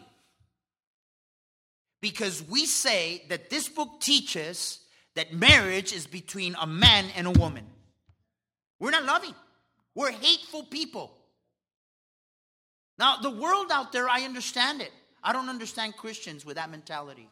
because 2.02 2.42
we 2.42 2.66
say 2.66 3.25
that 3.30 3.49
this 3.49 3.68
book 3.68 4.00
teaches 4.00 4.80
that 5.14 5.32
marriage 5.32 5.92
is 5.94 6.06
between 6.06 6.54
a 6.61 6.66
man 6.66 7.06
and 7.16 7.26
a 7.26 7.30
woman. 7.30 7.64
We're 8.78 8.90
not 8.90 9.04
loving, 9.04 9.34
we're 9.94 10.12
hateful 10.12 10.64
people. 10.64 11.11
Now, 12.99 13.16
the 13.16 13.30
world 13.30 13.68
out 13.72 13.92
there, 13.92 14.08
I 14.08 14.22
understand 14.22 14.82
it. 14.82 14.92
I 15.25 15.32
don't 15.32 15.49
understand 15.49 15.96
Christians 15.96 16.44
with 16.44 16.56
that 16.56 16.70
mentality. 16.70 17.28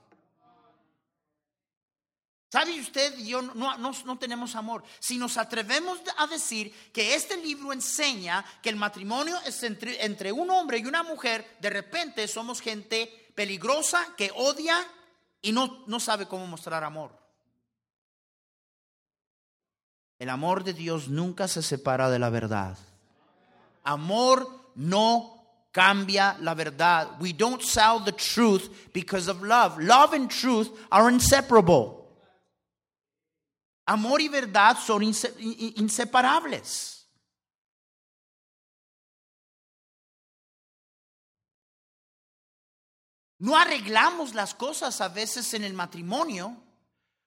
¿Sabe 2.51 2.81
usted? 2.81 3.17
Yo 3.19 3.43
no, 3.43 3.77
no, 3.79 4.19
tenemos 4.19 4.57
amor. 4.57 4.83
Si 4.99 5.17
nos 5.17 5.37
atrevemos 5.37 6.01
a 6.19 6.27
decir 6.27 6.75
que 6.93 7.15
este 7.15 7.37
libro 7.37 7.73
enseña 7.73 8.45
que 8.61 8.71
el 8.71 8.77
matrimonio 8.77 9.39
es 9.47 9.63
entre, 9.63 10.05
entre 10.05 10.33
un 10.33 10.51
hombre 10.51 10.79
y 10.79 10.87
una 10.87 11.05
mujer, 11.05 11.59
de 11.61 11.71
repente 11.71 12.27
somos 12.27 12.61
gente 12.61 13.31
peligrosa 13.37 14.05
que 14.17 14.33
odia 14.35 14.85
y 15.41 15.53
no, 15.53 15.85
no 15.87 16.01
sabe 16.01 16.27
cómo 16.27 16.45
mostrar 16.49 16.83
amor. 16.83 17.13
El 20.19 20.29
amor 20.29 20.65
de 20.65 20.75
Dios 20.75 21.09
nunca 21.09 21.47
se 21.47 21.63
separa 21.63 22.11
de 22.11 22.19
la 22.19 22.31
verdad. 22.31 22.77
Amor 23.85 24.73
no 24.75 25.41
cambia 25.71 26.37
la 26.41 26.55
verdad. 26.55 27.11
We 27.21 27.33
don't 27.33 27.63
sell 27.63 28.03
the 28.05 28.13
truth 28.13 28.91
because 28.93 29.31
of 29.31 29.41
love. 29.41 29.79
Love 29.79 30.15
and 30.15 30.29
truth 30.29 30.69
are 30.91 31.09
inseparable. 31.09 32.00
Amor 33.87 34.21
y 34.21 34.29
verdad 34.29 34.77
son 34.79 35.03
inseparables. 35.03 37.01
No 43.39 43.57
arreglamos 43.57 44.35
las 44.35 44.55
cosas 44.55 45.01
a 45.01 45.09
veces 45.09 45.55
en 45.55 45.65
el 45.65 45.73
matrimonio 45.73 46.63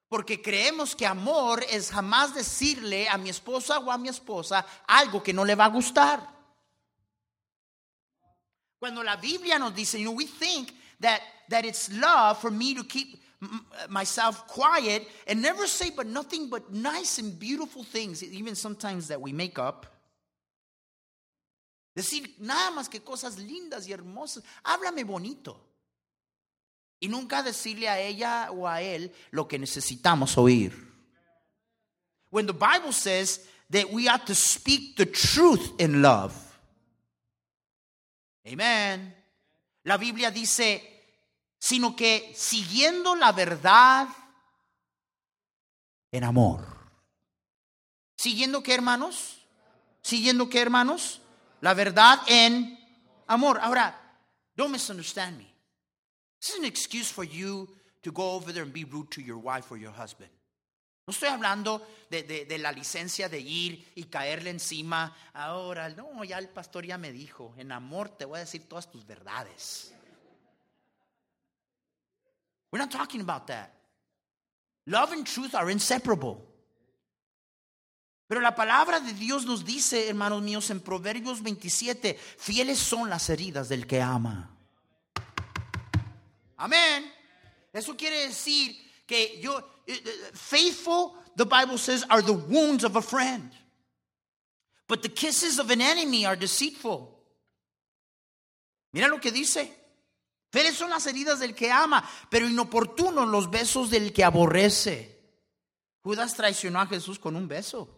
porque 0.07 0.43
creemos 0.43 0.95
que 0.95 1.07
amor 1.07 1.65
es 1.71 1.89
jamás 1.89 2.35
decirle 2.35 3.09
a 3.09 3.17
mi 3.17 3.29
esposa 3.29 3.79
o 3.79 3.91
a 3.91 3.97
mi 3.97 4.09
esposa 4.09 4.63
algo 4.85 5.23
que 5.23 5.33
no 5.33 5.43
le 5.43 5.55
va 5.55 5.65
a 5.65 5.69
gustar. 5.69 6.29
Cuando 8.77 9.01
la 9.01 9.15
Biblia 9.15 9.57
nos 9.57 9.73
dice, 9.73 9.99
you 9.99 10.03
know, 10.03 10.15
we 10.15 10.27
think 10.27 10.71
that, 10.99 11.19
it's 11.65 11.89
love 11.89 12.39
for 12.39 12.51
me 12.51 12.75
to 12.75 12.83
keep 12.83 13.22
myself 13.89 14.47
quiet 14.47 15.07
and 15.27 15.41
never 15.41 15.67
say 15.67 15.89
but 15.89 16.07
nothing 16.07 16.49
but 16.49 16.71
nice 16.71 17.19
and 17.19 17.37
beautiful 17.39 17.83
things, 17.83 18.23
even 18.23 18.55
sometimes 18.55 19.07
that 19.07 19.21
we 19.21 19.33
make 19.33 19.59
up. 19.59 19.87
Decir 21.95 22.27
nada 22.39 22.71
más 22.71 22.89
que 22.89 23.01
cosas 23.01 23.37
lindas 23.37 23.87
y 23.87 23.93
hermosas. 23.93 24.43
Háblame 24.63 25.05
bonito. 25.05 25.59
Y 26.99 27.07
nunca 27.07 27.43
decirle 27.43 27.89
a 27.89 27.99
ella 27.99 28.49
o 28.51 28.67
a 28.67 28.81
él 28.81 29.11
lo 29.31 29.47
que 29.47 29.59
necesitamos 29.59 30.37
oír. 30.37 30.73
When 32.29 32.47
the 32.47 32.53
Bible 32.53 32.93
says 32.93 33.45
that 33.69 33.91
we 33.91 34.07
ought 34.07 34.25
to 34.27 34.35
speak 34.35 34.95
the 34.95 35.05
truth 35.05 35.73
in 35.79 36.01
love. 36.01 36.33
Amen. 38.47 39.13
La 39.85 39.97
Biblia 39.97 40.31
dice 40.31 40.92
sino 41.63 41.95
que 41.95 42.33
siguiendo 42.35 43.15
la 43.15 43.31
verdad 43.31 44.09
en 46.11 46.25
amor. 46.25 46.59
¿Siguiendo 48.17 48.61
qué, 48.61 48.73
hermanos? 48.73 49.37
¿Siguiendo 50.01 50.49
qué, 50.49 50.59
hermanos? 50.59 51.21
La 51.61 51.73
verdad 51.73 52.19
en 52.27 52.77
amor. 53.27 53.61
Ahora, 53.61 53.97
don't 54.57 54.73
misunderstand 54.73 55.37
me. 55.37 55.47
This 56.41 56.49
is 56.49 56.59
an 56.59 56.65
excuse 56.65 57.09
for 57.09 57.23
you 57.23 57.69
to 58.01 58.11
go 58.11 58.31
over 58.31 58.51
there 58.51 58.63
and 58.63 58.73
be 58.73 58.83
rude 58.83 59.09
to 59.11 59.21
your 59.21 59.37
wife 59.37 59.71
or 59.71 59.77
your 59.77 59.93
husband. 59.93 60.31
No 61.07 61.13
estoy 61.13 61.29
hablando 61.29 61.81
de, 62.09 62.23
de, 62.23 62.43
de, 62.43 62.57
la 62.57 62.73
licencia 62.73 63.29
de 63.29 63.39
ir 63.39 63.89
y 63.95 64.03
caerle 64.03 64.49
encima. 64.49 65.15
Ahora, 65.31 65.87
no, 65.87 66.25
ya 66.25 66.39
el 66.39 66.49
pastor 66.49 66.85
ya 66.85 66.97
me 66.97 67.13
dijo, 67.13 67.53
en 67.57 67.71
amor 67.71 68.09
te 68.09 68.25
voy 68.25 68.39
a 68.39 68.41
decir 68.41 68.67
todas 68.67 68.91
tus 68.91 69.07
verdades. 69.07 69.93
We're 72.73 72.79
not 72.79 72.89
talking 72.89 73.21
about 73.21 73.45
that. 73.47 73.71
Love 74.87 75.11
and 75.11 75.27
truth 75.27 75.53
are 75.53 75.69
inseparable. 75.69 76.43
Pero 78.27 78.41
la 78.41 78.55
palabra 78.55 78.99
de 78.99 79.13
Dios 79.13 79.45
nos 79.45 79.63
dice, 79.63 80.09
hermanos 80.09 80.41
míos, 80.41 80.71
en 80.71 80.79
Proverbios 80.79 81.43
27, 81.43 82.17
fieles 82.39 82.79
son 82.79 83.11
las 83.11 83.29
heridas 83.29 83.69
del 83.69 83.85
que 83.85 84.01
ama. 84.01 84.49
Amén. 86.57 87.11
Eso 87.71 87.95
quiere 87.95 88.25
decir 88.25 88.75
que 89.05 89.39
yo, 89.39 89.59
eh, 89.85 89.93
eh, 90.03 90.31
faithful, 90.33 91.13
the 91.35 91.45
Bible 91.45 91.77
says, 91.77 92.03
are 92.09 92.23
the 92.23 92.33
wounds 92.33 92.83
of 92.83 92.95
a 92.95 93.03
friend. 93.03 93.51
But 94.87 95.03
the 95.03 95.09
kisses 95.09 95.59
of 95.59 95.69
an 95.69 95.79
enemy 95.79 96.25
are 96.25 96.35
deceitful. 96.35 97.07
Mira 98.93 99.09
lo 99.09 99.19
que 99.19 99.31
dice. 99.31 99.82
Fieles 100.53 100.75
son 100.75 100.91
las 100.91 101.07
heridas 101.07 101.39
del 101.39 101.55
que 101.55 101.71
ama, 101.71 102.07
pero 102.29 102.47
inoportunos 102.47 103.27
los 103.27 103.49
besos 103.49 103.89
del 103.89 104.13
que 104.13 104.23
aborrece. 104.23 105.19
Judas 106.03 106.35
traicionó 106.35 106.79
a 106.79 106.85
Jesús 106.85 107.17
con 107.17 107.35
un 107.35 107.47
beso. 107.47 107.89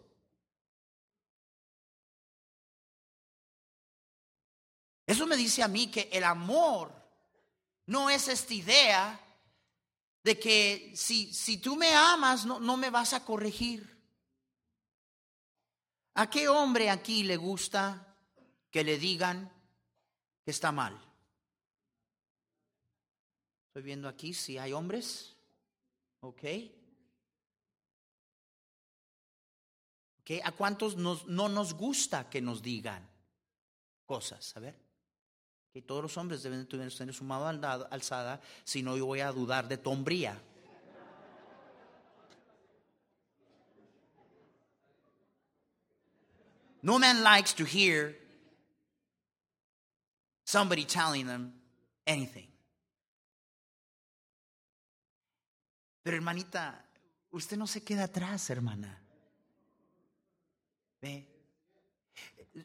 Eso 5.06 5.26
me 5.26 5.36
dice 5.36 5.62
a 5.62 5.68
mí 5.68 5.90
que 5.90 6.08
el 6.10 6.24
amor 6.24 6.94
no 7.84 8.08
es 8.08 8.26
esta 8.26 8.54
idea 8.54 9.20
de 10.24 10.38
que 10.38 10.94
si, 10.96 11.34
si 11.34 11.58
tú 11.58 11.76
me 11.76 11.94
amas 11.94 12.46
no, 12.46 12.58
no 12.58 12.78
me 12.78 12.88
vas 12.88 13.12
a 13.12 13.22
corregir. 13.22 14.02
¿A 16.14 16.30
qué 16.30 16.48
hombre 16.48 16.88
aquí 16.88 17.22
le 17.22 17.36
gusta 17.36 18.16
que 18.70 18.82
le 18.82 18.96
digan 18.96 19.52
que 20.42 20.52
está 20.52 20.72
mal? 20.72 21.05
Estoy 23.76 23.84
viendo 23.84 24.08
aquí 24.08 24.32
si 24.32 24.56
hay 24.56 24.72
hombres. 24.72 25.36
Ok. 26.20 26.44
¿A 30.42 30.52
cuántos 30.52 30.96
no 30.96 31.48
nos 31.50 31.74
gusta 31.74 32.30
que 32.30 32.40
nos 32.40 32.62
digan 32.62 33.06
cosas? 34.06 34.56
A 34.56 34.60
ver. 34.60 34.74
Que 35.74 35.82
todos 35.82 36.00
los 36.00 36.16
hombres 36.16 36.42
deben 36.42 36.66
tener 36.66 36.90
su 36.90 37.24
mano 37.24 37.46
alzada, 37.90 38.40
si 38.64 38.82
no 38.82 38.96
yo 38.96 39.04
voy 39.04 39.20
a 39.20 39.30
dudar 39.30 39.68
de 39.68 39.76
tu 39.76 39.90
hombría. 39.90 40.40
No 46.80 46.98
man 46.98 47.22
likes 47.22 47.52
to 47.52 47.66
hear 47.66 48.16
somebody 50.46 50.86
telling 50.86 51.26
them 51.26 51.52
anything. 52.06 52.55
Pero 56.06 56.18
hermanita, 56.18 56.84
usted 57.32 57.56
no 57.56 57.66
se 57.66 57.82
queda 57.82 58.04
atrás, 58.04 58.48
hermana. 58.50 59.02
¿Ve? 61.02 61.26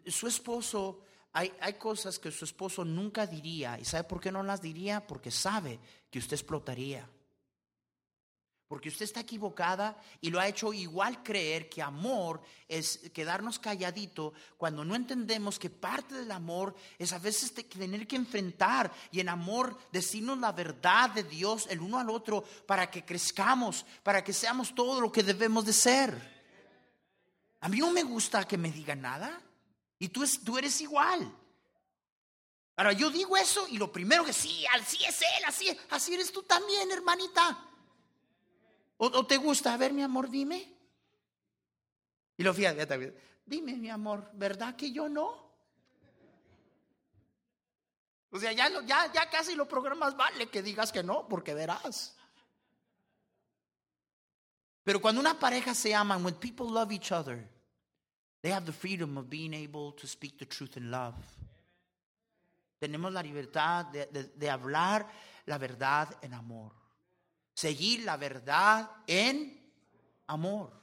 Su 0.06 0.28
esposo, 0.28 1.04
hay, 1.34 1.52
hay 1.60 1.74
cosas 1.74 2.20
que 2.20 2.30
su 2.30 2.46
esposo 2.46 2.86
nunca 2.86 3.26
diría. 3.26 3.80
¿Y 3.80 3.86
sabe 3.86 4.04
por 4.04 4.22
qué 4.22 4.32
no 4.32 4.44
las 4.44 4.62
diría? 4.62 5.08
Porque 5.08 5.32
sabe 5.32 5.80
que 6.12 6.20
usted 6.20 6.36
explotaría. 6.36 7.10
Porque 8.72 8.88
usted 8.88 9.04
está 9.04 9.20
equivocada 9.20 10.02
y 10.22 10.30
lo 10.30 10.40
ha 10.40 10.48
hecho 10.48 10.72
igual 10.72 11.22
creer 11.24 11.68
que 11.68 11.82
amor 11.82 12.42
es 12.70 13.00
quedarnos 13.14 13.60
calladito 13.60 14.32
cuando 14.56 14.86
no 14.86 14.96
entendemos 14.96 15.60
que 15.60 15.70
parte 15.70 16.16
del 16.16 16.32
amor 16.32 16.74
es 16.98 17.12
a 17.12 17.20
veces 17.20 17.54
tener 17.54 18.08
que 18.08 18.16
enfrentar 18.16 18.90
y 19.12 19.20
en 19.20 19.28
amor 19.28 19.78
decirnos 19.92 20.38
la 20.38 20.54
verdad 20.54 21.10
de 21.10 21.24
Dios 21.24 21.68
el 21.70 21.82
uno 21.82 22.00
al 22.00 22.10
otro 22.10 22.46
para 22.66 22.90
que 22.90 23.04
crezcamos, 23.04 23.86
para 24.04 24.24
que 24.24 24.32
seamos 24.32 24.74
todo 24.74 25.02
lo 25.02 25.12
que 25.12 25.22
debemos 25.22 25.66
de 25.66 25.74
ser. 25.74 26.44
A 27.60 27.68
mí 27.68 27.78
no 27.80 27.92
me 27.92 28.04
gusta 28.04 28.48
que 28.48 28.58
me 28.58 28.72
digan 28.72 29.02
nada 29.02 29.42
y 30.00 30.08
tú, 30.08 30.24
tú 30.46 30.58
eres 30.58 30.80
igual. 30.80 31.30
Ahora 32.78 32.94
yo 32.94 33.10
digo 33.10 33.36
eso 33.36 33.68
y 33.68 33.78
lo 33.78 33.92
primero 33.92 34.24
que 34.24 34.32
sí, 34.32 34.66
así 34.74 35.04
es 35.04 35.22
él, 35.22 35.44
así, 35.46 35.78
así 35.90 36.14
eres 36.14 36.32
tú 36.32 36.44
también, 36.44 36.90
hermanita. 36.90 37.68
¿O, 39.04 39.26
te 39.26 39.38
gusta? 39.38 39.74
A 39.74 39.78
ver, 39.78 39.94
mi 39.94 40.04
amor, 40.04 40.30
dime. 40.30 40.78
Y 42.38 42.44
lo 42.44 42.54
fíjate, 42.54 43.16
dime, 43.44 43.74
mi 43.74 43.90
amor, 43.90 44.30
¿verdad 44.34 44.76
que 44.76 44.92
yo 44.92 45.10
no? 45.10 45.52
O 48.30 48.40
sea, 48.40 48.52
ya, 48.52 48.70
ya, 48.86 49.30
casi 49.32 49.56
lo 49.56 49.68
programas 49.68 50.16
vale 50.16 50.50
que 50.50 50.62
digas 50.62 50.92
que 50.92 51.02
no, 51.02 51.28
porque 51.28 51.56
verás. 51.56 52.16
Pero 54.84 55.02
cuando 55.02 55.20
una 55.20 55.40
pareja 55.40 55.74
se 55.74 55.96
ama, 55.96 56.18
when 56.18 56.36
people 56.36 56.68
love 56.68 56.92
each 56.92 57.12
other, 57.12 57.50
they 58.42 58.52
have 58.52 58.68
the 58.68 58.72
freedom 58.72 59.18
of 59.18 59.28
being 59.28 59.56
able 59.56 59.94
to 59.94 60.06
speak 60.06 60.38
the 60.38 60.46
truth 60.46 60.78
in 60.78 60.92
love. 60.92 61.16
Tenemos 62.80 63.12
la 63.12 63.24
libertad 63.24 63.88
de 63.88 64.50
hablar 64.50 65.08
la 65.48 65.58
verdad 65.58 66.08
en 66.22 66.36
amor. 66.36 66.81
Seguir 67.62 68.06
la 68.06 68.18
verdad 68.18 68.90
en 69.06 69.72
amor. 70.26 70.74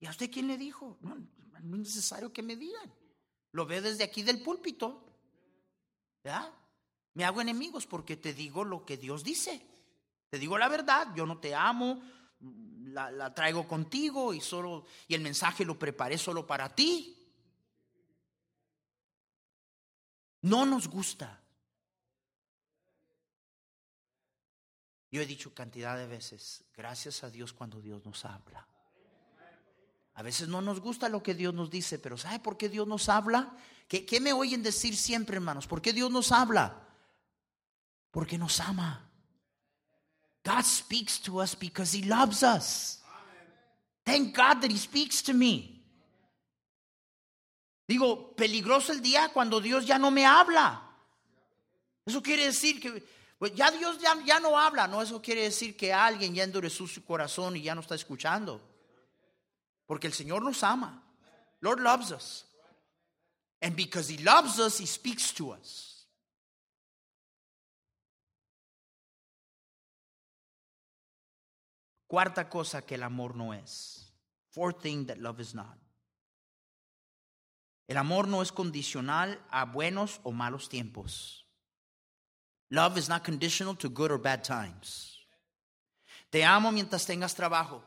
¿Y 0.00 0.06
a 0.06 0.10
usted 0.10 0.30
quién 0.30 0.46
le 0.46 0.56
dijo? 0.56 0.96
No, 1.02 1.14
es 1.58 1.62
necesario 1.62 2.32
que 2.32 2.42
me 2.42 2.56
digan. 2.56 2.90
Lo 3.52 3.66
veo 3.66 3.82
desde 3.82 4.02
aquí 4.02 4.22
del 4.22 4.42
púlpito. 4.42 5.04
¿Verdad? 6.24 6.50
Me 7.12 7.26
hago 7.26 7.42
enemigos 7.42 7.86
porque 7.86 8.16
te 8.16 8.32
digo 8.32 8.64
lo 8.64 8.86
que 8.86 8.96
Dios 8.96 9.22
dice. 9.22 9.60
Te 10.30 10.38
digo 10.38 10.56
la 10.56 10.70
verdad, 10.70 11.14
yo 11.14 11.26
no 11.26 11.36
te 11.36 11.54
amo, 11.54 12.00
la, 12.40 13.10
la 13.10 13.34
traigo 13.34 13.68
contigo 13.68 14.32
y 14.32 14.40
solo 14.40 14.86
y 15.06 15.14
el 15.14 15.20
mensaje 15.20 15.66
lo 15.66 15.78
preparé 15.78 16.16
solo 16.16 16.46
para 16.46 16.74
ti. 16.74 17.14
No 20.40 20.64
nos 20.64 20.88
gusta. 20.88 21.42
Yo 25.16 25.22
he 25.22 25.26
dicho 25.26 25.54
cantidad 25.54 25.96
de 25.96 26.06
veces, 26.06 26.62
gracias 26.76 27.24
a 27.24 27.30
Dios 27.30 27.54
cuando 27.54 27.80
Dios 27.80 28.04
nos 28.04 28.26
habla. 28.26 28.68
A 30.12 30.22
veces 30.22 30.46
no 30.46 30.60
nos 30.60 30.78
gusta 30.78 31.08
lo 31.08 31.22
que 31.22 31.34
Dios 31.34 31.54
nos 31.54 31.70
dice, 31.70 31.98
pero 31.98 32.18
¿sabe 32.18 32.38
por 32.38 32.58
qué 32.58 32.68
Dios 32.68 32.86
nos 32.86 33.08
habla? 33.08 33.56
¿Qué, 33.88 34.04
qué 34.04 34.20
me 34.20 34.34
oyen 34.34 34.62
decir 34.62 34.94
siempre, 34.94 35.36
hermanos? 35.36 35.66
¿Por 35.66 35.80
qué 35.80 35.94
Dios 35.94 36.10
nos 36.10 36.32
habla? 36.32 36.86
Porque 38.10 38.36
nos 38.36 38.60
ama. 38.60 39.10
God 40.44 40.64
speaks 40.64 41.18
to 41.22 41.40
us 41.40 41.58
because 41.58 41.96
He 41.96 42.02
loves 42.04 42.42
us. 42.42 43.02
Thank 44.04 44.36
God 44.36 44.60
that 44.60 44.70
He 44.70 44.76
speaks 44.76 45.22
to 45.22 45.32
me. 45.32 45.82
Digo, 47.88 48.36
peligroso 48.36 48.92
el 48.92 49.00
día 49.00 49.30
cuando 49.32 49.62
Dios 49.62 49.86
ya 49.86 49.98
no 49.98 50.10
me 50.10 50.26
habla. 50.26 50.82
Eso 52.04 52.22
quiere 52.22 52.44
decir 52.44 52.78
que 52.82 53.15
pues 53.38 53.54
ya 53.54 53.70
Dios 53.70 53.98
ya, 53.98 54.16
ya 54.24 54.40
no 54.40 54.58
habla, 54.58 54.86
no, 54.88 55.02
eso 55.02 55.20
quiere 55.20 55.42
decir 55.42 55.76
que 55.76 55.92
alguien 55.92 56.34
ya 56.34 56.44
endureció 56.44 56.86
su 56.86 57.04
corazón 57.04 57.56
y 57.56 57.62
ya 57.62 57.74
no 57.74 57.82
está 57.82 57.94
escuchando. 57.94 58.60
Porque 59.86 60.06
el 60.06 60.14
Señor 60.14 60.42
nos 60.42 60.62
ama. 60.62 61.02
Lord 61.60 61.80
loves 61.80 62.10
us. 62.10 62.46
And 63.60 63.76
because 63.76 64.12
He 64.12 64.18
loves 64.18 64.58
us, 64.58 64.80
He 64.80 64.86
speaks 64.86 65.32
to 65.34 65.52
us. 65.52 66.08
Cuarta 72.08 72.48
cosa 72.48 72.82
que 72.82 72.94
el 72.94 73.02
amor 73.02 73.34
no 73.34 73.52
es. 73.52 74.12
Fourth 74.50 74.80
thing 74.80 75.06
that 75.06 75.18
love 75.18 75.40
is 75.40 75.54
not. 75.54 75.76
El 77.88 77.98
amor 77.98 78.26
no 78.26 78.42
es 78.42 78.52
condicional 78.52 79.40
a 79.50 79.64
buenos 79.66 80.20
o 80.24 80.32
malos 80.32 80.68
tiempos. 80.68 81.45
Love 82.70 82.98
is 82.98 83.08
not 83.08 83.22
conditional 83.24 83.74
to 83.76 83.88
good 83.88 84.10
or 84.10 84.18
bad 84.18 84.42
times. 84.42 85.18
Te 86.30 86.44
amo 86.44 86.72
mientras 86.72 87.06
tengas 87.06 87.34
trabajo. 87.34 87.82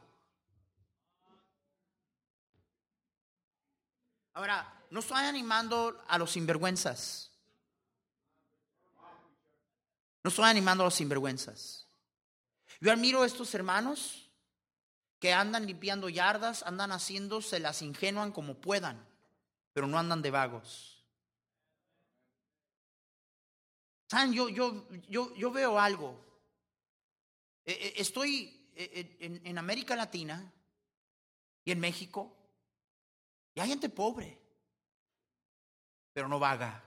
Ahora, 4.33 4.65
no 4.89 5.01
estoy 5.01 5.25
animando 5.25 6.01
a 6.07 6.17
los 6.17 6.31
sinvergüenzas. 6.31 7.29
No 10.23 10.29
estoy 10.29 10.49
animando 10.49 10.83
a 10.83 10.87
los 10.87 10.95
sinvergüenzas. 10.95 11.87
Yo 12.79 12.91
admiro 12.91 13.23
a 13.23 13.25
estos 13.25 13.53
hermanos 13.53 14.31
que 15.19 15.33
andan 15.33 15.65
limpiando 15.65 16.07
yardas, 16.07 16.63
andan 16.63 16.93
haciendo, 16.93 17.41
se 17.41 17.59
las 17.59 17.81
ingenuan 17.81 18.31
como 18.31 18.55
puedan, 18.55 19.05
pero 19.73 19.87
no 19.87 19.99
andan 19.99 20.21
de 20.21 20.31
vagos. 20.31 20.98
¿Saben? 24.09 24.33
Yo, 24.33 24.49
yo, 24.49 24.87
yo, 25.07 25.35
yo 25.35 25.51
veo 25.51 25.79
algo. 25.79 26.19
Eh, 27.63 27.77
eh, 27.79 27.93
Estoy 27.97 28.71
eh, 28.75 29.17
en, 29.19 29.45
en 29.45 29.57
América 29.57 29.95
Latina 29.95 30.51
y 31.63 31.71
en 31.71 31.79
México 31.79 32.35
y 33.53 33.59
hay 33.59 33.69
gente 33.69 33.89
pobre, 33.89 34.39
pero 36.13 36.27
no 36.27 36.39
vaga. 36.39 36.83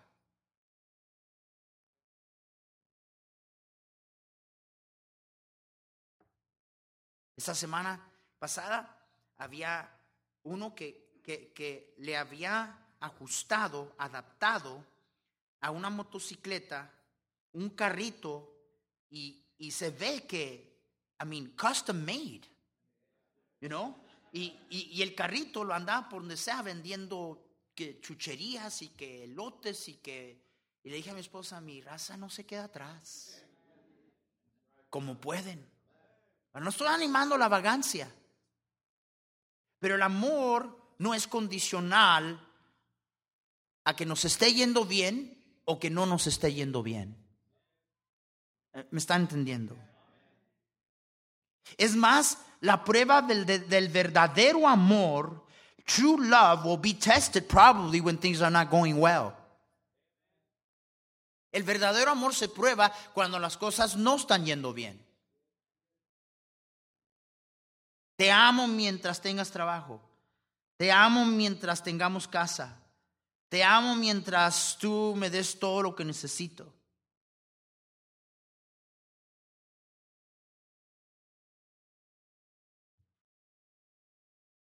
Esta 7.37 7.55
semana 7.55 8.11
pasada 8.39 9.07
había 9.37 9.89
uno 10.45 10.75
que, 10.75 11.21
que, 11.23 11.53
que 11.53 11.95
le 11.99 12.17
había 12.17 12.95
ajustado, 13.01 13.95
adaptado 13.99 14.85
a 15.61 15.71
una 15.71 15.91
motocicleta, 15.91 16.91
un 17.53 17.71
carrito, 17.71 18.53
y, 19.11 19.45
y 19.59 19.71
se 19.71 19.91
ve 19.91 20.27
que, 20.27 20.81
I 21.23 21.27
mean, 21.27 21.55
custom 21.57 22.05
made, 22.05 22.43
you 23.61 23.69
know? 23.69 23.97
Y, 24.33 24.59
y, 24.71 25.03
el 25.03 25.15
carrito 25.15 25.63
lo 25.63 25.75
andaba 25.75 26.09
por 26.09 26.23
donde 26.23 26.39
sea 26.39 26.63
vendiendo 26.63 27.71
que 27.75 28.01
chucherías 28.01 28.81
y 28.81 28.89
que 28.89 29.25
elotes 29.25 29.89
y 29.89 29.97
que... 29.97 30.43
Y 30.83 30.89
le 30.89 30.97
dije 30.97 31.11
a 31.11 31.15
mi 31.15 31.21
esposa, 31.21 31.61
mi 31.61 31.83
raza 31.83 32.17
no 32.17 32.31
se 32.31 32.47
queda 32.47 32.65
atrás. 32.65 33.45
Como 34.89 35.21
pueden. 35.21 35.71
No 36.55 36.71
estoy 36.71 36.89
animando 36.89 37.37
la 37.37 37.49
vagancia. 37.49 38.11
Pero 39.79 39.97
el 39.97 40.03
amor 40.03 40.95
no 40.99 41.13
es 41.13 41.29
condicional 41.29 42.41
a 43.85 43.95
que 43.95 44.07
nos 44.07 44.25
esté 44.25 44.53
yendo 44.55 44.87
bien 44.87 45.61
o 45.67 45.79
que 45.79 45.91
no 45.91 46.07
nos 46.07 46.27
esté 46.27 46.55
yendo 46.55 46.83
bien. 46.83 47.22
Eh, 48.75 48.87
¿Me 48.91 48.99
están 48.99 49.23
entendiendo? 49.23 49.77
Es 51.77 51.95
más, 51.97 52.39
la 52.61 52.85
prueba 52.85 53.23
del, 53.23 53.45
de- 53.47 53.61
del 53.61 53.89
verdadero 53.89 54.67
amor, 54.69 55.45
true 55.85 56.27
love, 56.27 56.65
will 56.65 56.79
be 56.81 56.95
tested 56.95 57.47
probably 57.47 58.01
when 58.01 58.19
things 58.19 58.41
are 58.43 58.51
not 58.51 58.71
going 58.71 58.95
well. 58.99 59.33
El 61.53 61.65
verdadero 61.65 62.11
amor 62.11 62.35
se 62.35 62.49
prueba 62.49 62.91
cuando 63.13 63.39
las 63.39 63.57
cosas 63.59 63.95
no 63.97 64.17
están 64.17 64.47
yendo 64.47 64.73
bien. 64.73 65.05
Te 68.17 68.31
amo 68.31 68.67
mientras 68.67 69.21
tengas 69.21 69.51
trabajo. 69.51 70.01
Te 70.79 70.91
amo 70.91 71.27
mientras 71.27 71.83
tengamos 71.83 72.27
casa. 72.27 72.79
Te 73.49 73.63
amo 73.63 73.95
mientras 73.97 74.79
tú 74.79 75.15
me 75.17 75.29
des 75.29 75.59
todo 75.59 75.83
lo 75.83 75.95
que 75.95 76.05
necesito. 76.05 76.73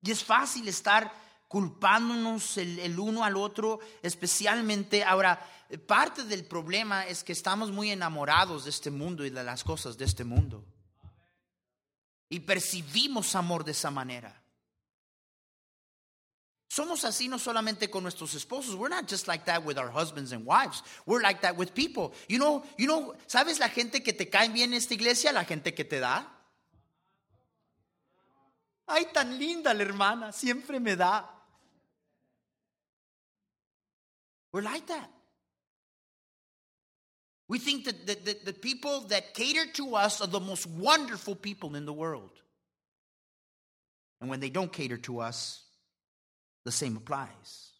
Y 0.06 0.12
es 0.12 0.22
fácil 0.22 0.68
estar 0.68 1.12
culpándonos 1.48 2.58
el, 2.58 2.98
uno 2.98 3.24
al 3.24 3.36
otro, 3.36 3.80
especialmente 4.02 5.02
ahora, 5.02 5.44
parte 5.86 6.22
del 6.22 6.44
problema 6.44 7.06
es 7.06 7.24
que 7.24 7.32
estamos 7.32 7.72
muy 7.72 7.90
enamorados 7.90 8.64
de 8.64 8.70
este 8.70 8.90
mundo 8.90 9.24
y 9.26 9.30
de 9.30 9.42
las 9.42 9.64
cosas 9.64 9.98
de 9.98 10.04
este 10.04 10.22
mundo. 10.22 10.64
Y 12.28 12.40
percibimos 12.40 13.34
amor 13.34 13.64
de 13.64 13.72
esa 13.72 13.90
manera. 13.90 14.42
Somos 16.68 17.04
así 17.04 17.26
no 17.26 17.38
solamente 17.38 17.90
con 17.90 18.02
nuestros 18.04 18.34
esposos. 18.34 18.74
We're 18.74 18.94
not 18.94 19.08
just 19.08 19.26
like 19.26 19.44
that 19.46 19.64
with 19.64 19.78
our 19.78 19.90
husbands 19.90 20.32
and 20.32 20.46
wives. 20.46 20.84
We're 21.04 21.22
like 21.22 21.40
that 21.40 21.56
with 21.56 21.72
people. 21.72 22.12
You 22.28 22.38
know, 22.38 22.64
you 22.76 22.86
know, 22.86 23.14
¿sabes 23.26 23.58
la 23.58 23.68
gente 23.68 24.02
que 24.02 24.12
te 24.12 24.28
cae 24.28 24.50
bien 24.50 24.72
en 24.72 24.78
esta 24.78 24.94
iglesia? 24.94 25.32
La 25.32 25.44
gente 25.44 25.74
que 25.74 25.84
te 25.84 25.98
da. 25.98 26.35
Ay, 28.88 29.06
tan 29.12 29.38
linda 29.38 29.74
la 29.74 29.82
hermana, 29.82 30.32
siempre 30.32 30.78
me 30.78 30.94
da. 30.94 31.24
We're 34.52 34.62
like 34.62 34.86
that. 34.86 35.10
We 37.48 37.58
think 37.58 37.84
that 37.84 38.06
the, 38.06 38.36
the, 38.44 38.52
people 38.52 39.02
that 39.08 39.34
cater 39.34 39.70
to 39.74 39.94
us 39.94 40.20
are 40.20 40.26
the 40.26 40.40
most 40.40 40.66
wonderful 40.66 41.36
people 41.36 41.76
in 41.76 41.84
the 41.84 41.92
world. 41.92 42.30
And 44.20 44.28
when 44.30 44.40
they 44.40 44.50
don't 44.50 44.72
cater 44.72 44.96
to 44.96 45.20
us, 45.20 45.62
the 46.64 46.72
same 46.72 46.96
applies. 46.96 47.70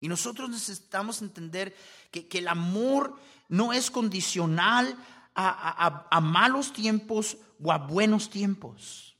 Y 0.00 0.08
nosotros 0.08 0.48
necesitamos 0.48 1.22
entender 1.22 1.72
que, 2.10 2.28
que 2.28 2.38
el 2.38 2.48
amor 2.48 3.14
no 3.48 3.72
es 3.72 3.90
condicional 3.90 4.96
a, 5.40 6.20
malos 6.20 6.72
tiempos 6.72 7.36
o 7.62 7.70
a 7.70 7.78
buenos 7.78 8.28
tiempos. 8.28 9.16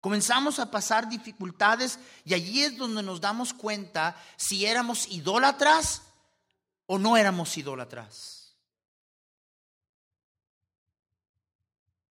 Comenzamos 0.00 0.58
a 0.58 0.70
pasar 0.70 1.08
dificultades 1.08 1.98
y 2.24 2.34
allí 2.34 2.62
es 2.62 2.76
donde 2.76 3.02
nos 3.02 3.20
damos 3.20 3.54
cuenta 3.54 4.20
si 4.36 4.66
éramos 4.66 5.08
idólatras 5.08 6.02
o 6.86 6.98
no 6.98 7.16
éramos 7.16 7.56
idólatras? 7.56 8.56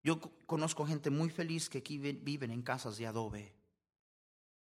Yo 0.02 0.20
conozco 0.46 0.86
gente 0.86 1.10
muy 1.10 1.30
feliz 1.30 1.68
que 1.68 1.78
aquí 1.78 1.98
viven 1.98 2.50
en 2.50 2.62
casas 2.62 2.96
de 2.96 3.06
adobe 3.06 3.54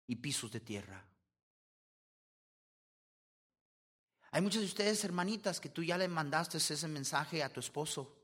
y 0.06 0.18
pisos 0.18 0.52
de 0.52 0.60
tierra. 0.60 1.06
Hay 4.34 4.42
muchas 4.42 4.62
de 4.62 4.66
ustedes, 4.66 5.04
hermanitas, 5.04 5.60
que 5.60 5.70
tú 5.70 5.84
ya 5.84 5.96
le 5.96 6.08
mandaste 6.08 6.58
ese 6.58 6.88
mensaje 6.88 7.44
a 7.44 7.50
tu 7.50 7.60
esposo. 7.60 8.16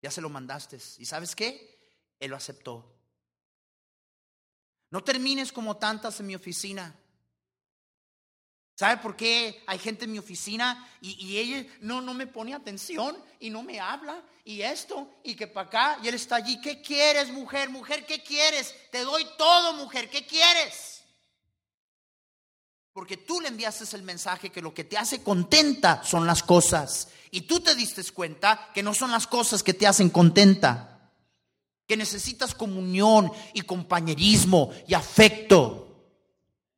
Ya 0.00 0.08
se 0.08 0.20
lo 0.20 0.30
mandaste. 0.30 0.78
¿Y 0.98 1.04
sabes 1.04 1.34
qué? 1.34 1.80
Él 2.20 2.30
lo 2.30 2.36
aceptó. 2.36 2.88
No 4.90 5.02
termines 5.02 5.50
como 5.50 5.78
tantas 5.78 6.20
en 6.20 6.28
mi 6.28 6.36
oficina. 6.36 6.94
¿Sabe 8.76 9.02
por 9.02 9.16
qué 9.16 9.64
hay 9.66 9.80
gente 9.80 10.04
en 10.04 10.12
mi 10.12 10.20
oficina 10.20 10.88
y, 11.00 11.36
ella 11.36 11.66
no, 11.80 12.00
no 12.00 12.14
me 12.14 12.28
pone 12.28 12.54
atención 12.54 13.16
y 13.40 13.50
no 13.50 13.64
me 13.64 13.80
habla 13.80 14.22
y 14.44 14.62
esto 14.62 15.10
y 15.24 15.34
que 15.34 15.48
para 15.48 15.66
acá 15.66 15.98
y 16.04 16.08
él 16.08 16.14
está 16.14 16.36
allí? 16.36 16.60
¿Qué 16.60 16.80
quieres, 16.80 17.30
mujer? 17.30 17.68
Mujer, 17.68 18.06
¿qué 18.06 18.22
quieres? 18.22 18.76
Te 18.92 19.00
doy 19.00 19.26
todo, 19.36 19.72
mujer, 19.72 20.08
¿qué 20.08 20.24
quieres? 20.24 20.91
Porque 22.92 23.16
tú 23.16 23.40
le 23.40 23.48
enviaste 23.48 23.96
el 23.96 24.02
mensaje 24.02 24.50
que 24.50 24.60
lo 24.60 24.74
que 24.74 24.84
te 24.84 24.98
hace 24.98 25.22
contenta 25.22 26.02
son 26.04 26.26
las 26.26 26.42
cosas. 26.42 27.08
Y 27.30 27.42
tú 27.42 27.60
te 27.60 27.74
diste 27.74 28.02
cuenta 28.12 28.70
que 28.74 28.82
no 28.82 28.92
son 28.92 29.10
las 29.10 29.26
cosas 29.26 29.62
que 29.62 29.72
te 29.72 29.86
hacen 29.86 30.10
contenta. 30.10 31.10
Que 31.86 31.96
necesitas 31.96 32.54
comunión 32.54 33.32
y 33.54 33.62
compañerismo 33.62 34.72
y 34.86 34.94
afecto. 34.94 36.10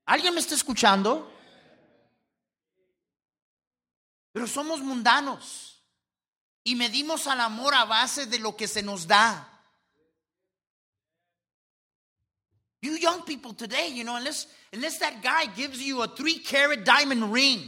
¿Alguien 0.07 0.35
me 0.35 0.41
está 0.41 0.55
escuchando? 0.55 1.33
Pero 4.33 4.47
somos 4.47 4.81
mundanos. 4.81 5.83
Y 6.63 6.77
medimos 6.77 7.27
al 7.27 7.41
amor 7.41 7.75
a 7.75 7.85
base 7.85 8.27
de 8.27 8.39
lo 8.39 8.57
que 8.57 8.69
se 8.69 8.83
nos 8.83 9.07
da. 9.07 9.51
You 12.85 12.99
young 12.99 13.25
people 13.25 13.55
today, 13.55 13.95
you 13.95 14.05
know, 14.05 14.17
unless, 14.17 14.47
unless 14.75 14.99
that 14.99 15.23
guy 15.23 15.47
gives 15.47 15.81
you 15.81 16.03
a 16.03 16.09
three 16.09 16.39
carat 16.39 16.85
diamond 16.85 17.33
ring, 17.33 17.61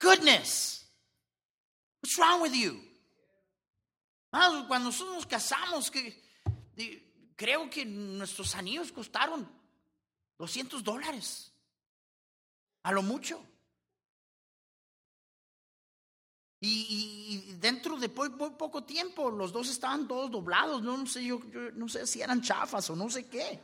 goodness, 0.00 0.84
what's 2.00 2.18
wrong 2.18 2.40
with 2.40 2.54
you? 2.54 2.80
Cuando 4.30 4.90
nosotros 4.90 5.14
nos 5.14 5.26
casamos, 5.26 5.92
que, 5.92 6.12
creo 7.36 7.70
que 7.70 7.84
nuestros 7.84 8.56
anillos 8.56 8.90
costaron 8.90 9.46
200 10.38 10.82
dólares, 10.82 11.52
a 12.82 12.92
lo 12.92 13.02
mucho. 13.02 13.40
Y, 16.60 17.56
dentro 17.60 17.98
de 17.98 18.08
muy, 18.08 18.30
poco 18.30 18.84
tiempo 18.84 19.30
los 19.30 19.52
dos 19.52 19.68
estaban 19.68 20.08
todos 20.08 20.30
doblados, 20.30 20.82
no, 20.82 20.96
no 20.96 21.06
sé, 21.06 21.22
yo, 21.22 21.38
yo, 21.50 21.70
no 21.72 21.88
sé 21.88 22.06
si 22.06 22.22
eran 22.22 22.40
chafas 22.40 22.88
o 22.88 22.96
no 22.96 23.10
sé 23.10 23.28
qué. 23.28 23.60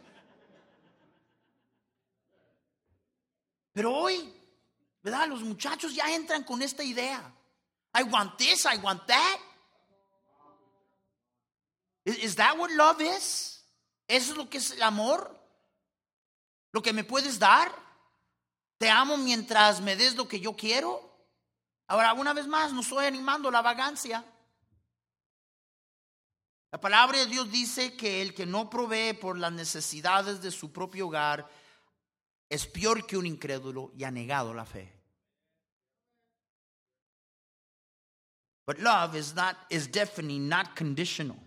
Pero 3.80 3.94
hoy, 3.94 4.30
¿verdad? 5.02 5.26
Los 5.26 5.40
muchachos 5.40 5.94
ya 5.94 6.14
entran 6.14 6.44
con 6.44 6.60
esta 6.60 6.84
idea. 6.84 7.34
I 7.98 8.02
want 8.02 8.36
this, 8.36 8.66
I 8.66 8.76
want 8.76 9.06
that. 9.06 9.40
Is, 12.04 12.36
that 12.36 12.58
what 12.58 12.70
love 12.72 13.00
is? 13.00 13.64
¿Eso 14.06 14.32
es 14.32 14.36
lo 14.36 14.50
que 14.50 14.58
es 14.58 14.72
el 14.72 14.82
amor? 14.82 15.34
¿Lo 16.72 16.82
que 16.82 16.92
me 16.92 17.04
puedes 17.04 17.38
dar? 17.38 17.74
¿Te 18.76 18.90
amo 18.90 19.16
mientras 19.16 19.80
me 19.80 19.96
des 19.96 20.14
lo 20.14 20.28
que 20.28 20.40
yo 20.40 20.54
quiero? 20.54 21.00
Ahora, 21.86 22.12
una 22.12 22.34
vez 22.34 22.46
más, 22.46 22.74
no 22.74 22.82
estoy 22.82 23.06
animando 23.06 23.50
la 23.50 23.62
vagancia. 23.62 24.22
La 26.70 26.78
palabra 26.78 27.16
de 27.16 27.24
Dios 27.24 27.50
dice 27.50 27.96
que 27.96 28.20
el 28.20 28.34
que 28.34 28.44
no 28.44 28.68
provee 28.68 29.14
por 29.14 29.38
las 29.38 29.52
necesidades 29.52 30.42
de 30.42 30.50
su 30.50 30.70
propio 30.70 31.06
hogar 31.06 31.48
es 32.50 32.66
peor 32.66 33.06
que 33.06 33.16
un 33.16 33.26
incrédulo 33.26 33.92
y 33.96 34.04
ha 34.04 34.10
negado 34.10 34.52
la 34.52 34.64
fe. 34.64 34.92
But 38.66 38.80
love 38.80 39.16
is 39.16 39.34
not 39.34 39.56
is 39.70 39.86
definitely 39.86 40.38
not 40.38 40.76
conditional 40.76 41.38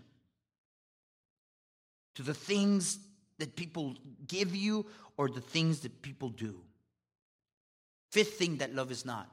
to 2.14 2.22
the 2.22 2.34
things 2.34 2.98
that 3.38 3.54
people 3.54 3.94
give 4.26 4.54
you 4.56 4.86
or 5.16 5.28
the 5.30 5.40
things 5.40 5.80
that 5.80 6.02
people 6.02 6.30
do. 6.30 6.60
Fifth 8.10 8.38
thing 8.38 8.58
that 8.58 8.74
love 8.74 8.90
is 8.90 9.04
not. 9.04 9.28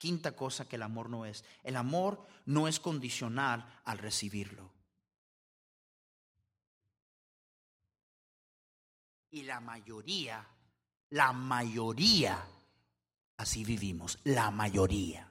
Quinta 0.00 0.32
cosa 0.32 0.64
que 0.64 0.76
el 0.76 0.82
amor 0.82 1.08
no 1.08 1.24
es. 1.24 1.42
El 1.64 1.76
amor 1.76 2.18
no 2.46 2.66
es 2.66 2.78
condicional 2.78 3.64
al 3.86 3.98
recibirlo. 3.98 4.70
Y 9.30 9.42
la 9.42 9.60
mayoría 9.60 10.44
la 11.10 11.32
mayoría 11.32 12.44
así 13.38 13.64
vivimos, 13.64 14.18
la 14.24 14.50
mayoría. 14.50 15.26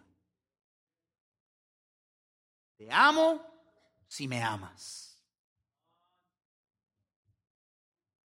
Te 2.77 2.91
amo 2.91 3.41
si 4.07 4.27
me 4.27 4.41
amas. 4.41 5.21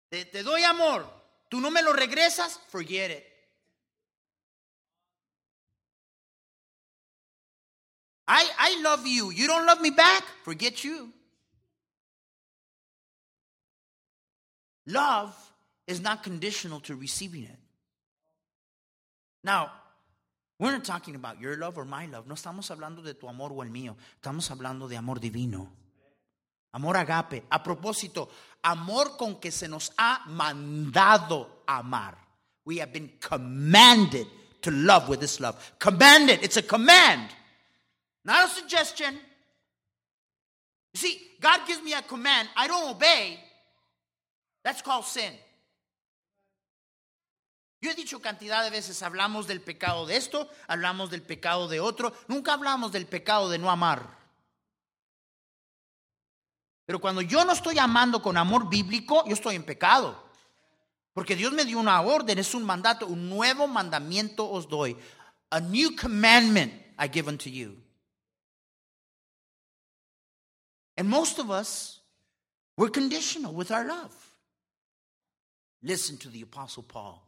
Te, 0.10 0.25
doy 0.43 0.63
amor, 0.63 1.05
tú 1.49 1.60
no 1.60 1.69
me 1.69 1.81
lo 1.81 1.93
regresas, 1.93 2.60
forget 2.69 3.12
it. 3.12 3.23
I, 8.29 8.43
I 8.57 8.81
love 8.81 9.05
you. 9.05 9.31
You 9.31 9.47
don't 9.47 9.65
love 9.65 9.79
me 9.79 9.91
back, 9.91 10.23
forget 10.43 10.83
you. 10.83 11.13
Love 14.86 15.33
is 15.88 16.02
not 16.02 16.21
conditional 16.21 16.80
to 16.82 16.95
receiving 16.95 17.43
it. 17.43 17.60
Now, 19.43 19.71
we're 20.60 20.71
not 20.71 20.84
talking 20.84 21.15
about 21.15 21.39
your 21.39 21.56
love 21.56 21.78
or 21.78 21.86
my 21.86 22.08
love. 22.08 22.28
No 22.28 22.36
estamos 22.36 22.69
hablando 22.69 23.04
de 23.04 23.13
tu 23.13 23.28
amor 23.28 23.52
o 23.54 23.62
el 23.62 23.69
mío. 23.69 23.95
Estamos 24.21 24.50
hablando 24.52 24.89
de 24.89 24.97
amor 24.97 25.19
divino. 25.19 25.69
Amor 26.73 26.97
agape. 26.97 27.43
A 27.50 27.63
propósito, 27.63 28.30
amor 28.63 29.17
con 29.17 29.39
que 29.39 29.52
se 29.52 29.67
nos 29.67 29.91
ha 29.97 30.23
mandado 30.28 31.63
amar. 31.67 32.17
We 32.65 32.78
have 32.80 32.91
been 32.91 33.12
commanded 33.21 34.28
to 34.62 34.71
love 34.71 35.08
with 35.08 35.21
this 35.21 35.39
love. 35.39 35.56
Commanded. 35.80 36.43
It's 36.43 36.58
a 36.58 36.62
command, 36.62 37.30
not 38.26 38.45
a 38.45 38.50
suggestion. 38.50 39.13
You 40.93 41.00
see, 41.00 41.21
God 41.39 41.62
gives 41.65 41.82
me 41.82 41.93
a 41.93 42.02
command. 42.02 42.50
I 42.58 42.67
don't 42.67 42.89
obey. 42.89 43.39
That's 44.63 44.82
called 44.82 45.06
sin. 45.06 45.32
Yo 47.80 47.92
he 47.92 47.96
dicho 47.96 48.22
cantidad 48.22 48.63
de 48.63 48.72
veces, 48.72 49.04
hablamos 49.04 49.46
del 49.46 49.62
pecado 49.62 50.06
de 50.08 50.18
esto, 50.18 50.50
hablamos 50.68 51.12
del 51.12 51.22
pecado 51.22 51.68
de 51.68 51.80
otro, 51.80 52.12
nunca 52.28 52.54
hablamos 52.54 52.92
del 52.92 53.06
pecado 53.06 53.50
de 53.50 53.60
no 53.60 53.70
amar. 53.70 54.18
Pero 56.86 57.00
cuando 57.00 57.22
yo 57.22 57.46
no 57.46 57.52
estoy 57.52 57.78
amando 57.78 58.22
con 58.22 58.38
amor 58.38 58.70
bíblico, 58.70 59.24
yo 59.28 59.34
estoy 59.34 59.56
en 59.56 59.63
pecado. 59.63 60.28
Porque 61.13 61.36
Dios 61.36 61.52
me 61.52 61.66
dio 61.66 61.80
una 61.80 62.02
orden, 62.02 62.40
es 62.40 62.54
un 62.54 62.63
mandato, 62.63 63.08
un 63.08 63.30
nuevo 63.30 63.68
mandamiento 63.68 64.50
os 64.50 64.68
doy. 64.68 64.98
A 65.50 65.60
new 65.60 65.96
commandment 65.96 66.74
I 66.98 67.10
give 67.12 67.28
unto 67.28 67.50
you. 67.50 67.76
And 70.96 71.08
most 71.08 71.40
of 71.40 71.52
us, 71.52 72.00
we're 72.76 72.90
conditional 72.90 73.54
with 73.54 73.72
our 73.72 73.86
love. 73.86 74.13
Listen 75.84 76.18
to 76.18 76.30
the 76.30 76.42
Apostle 76.42 76.84
Paul. 76.84 77.27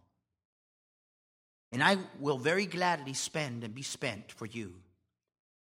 And 1.72 1.84
I 1.84 1.98
will 2.20 2.38
very 2.38 2.66
gladly 2.66 3.14
spend 3.14 3.64
and 3.64 3.76
be 3.76 3.84
spent 3.84 4.32
for 4.32 4.46
you. 4.46 4.74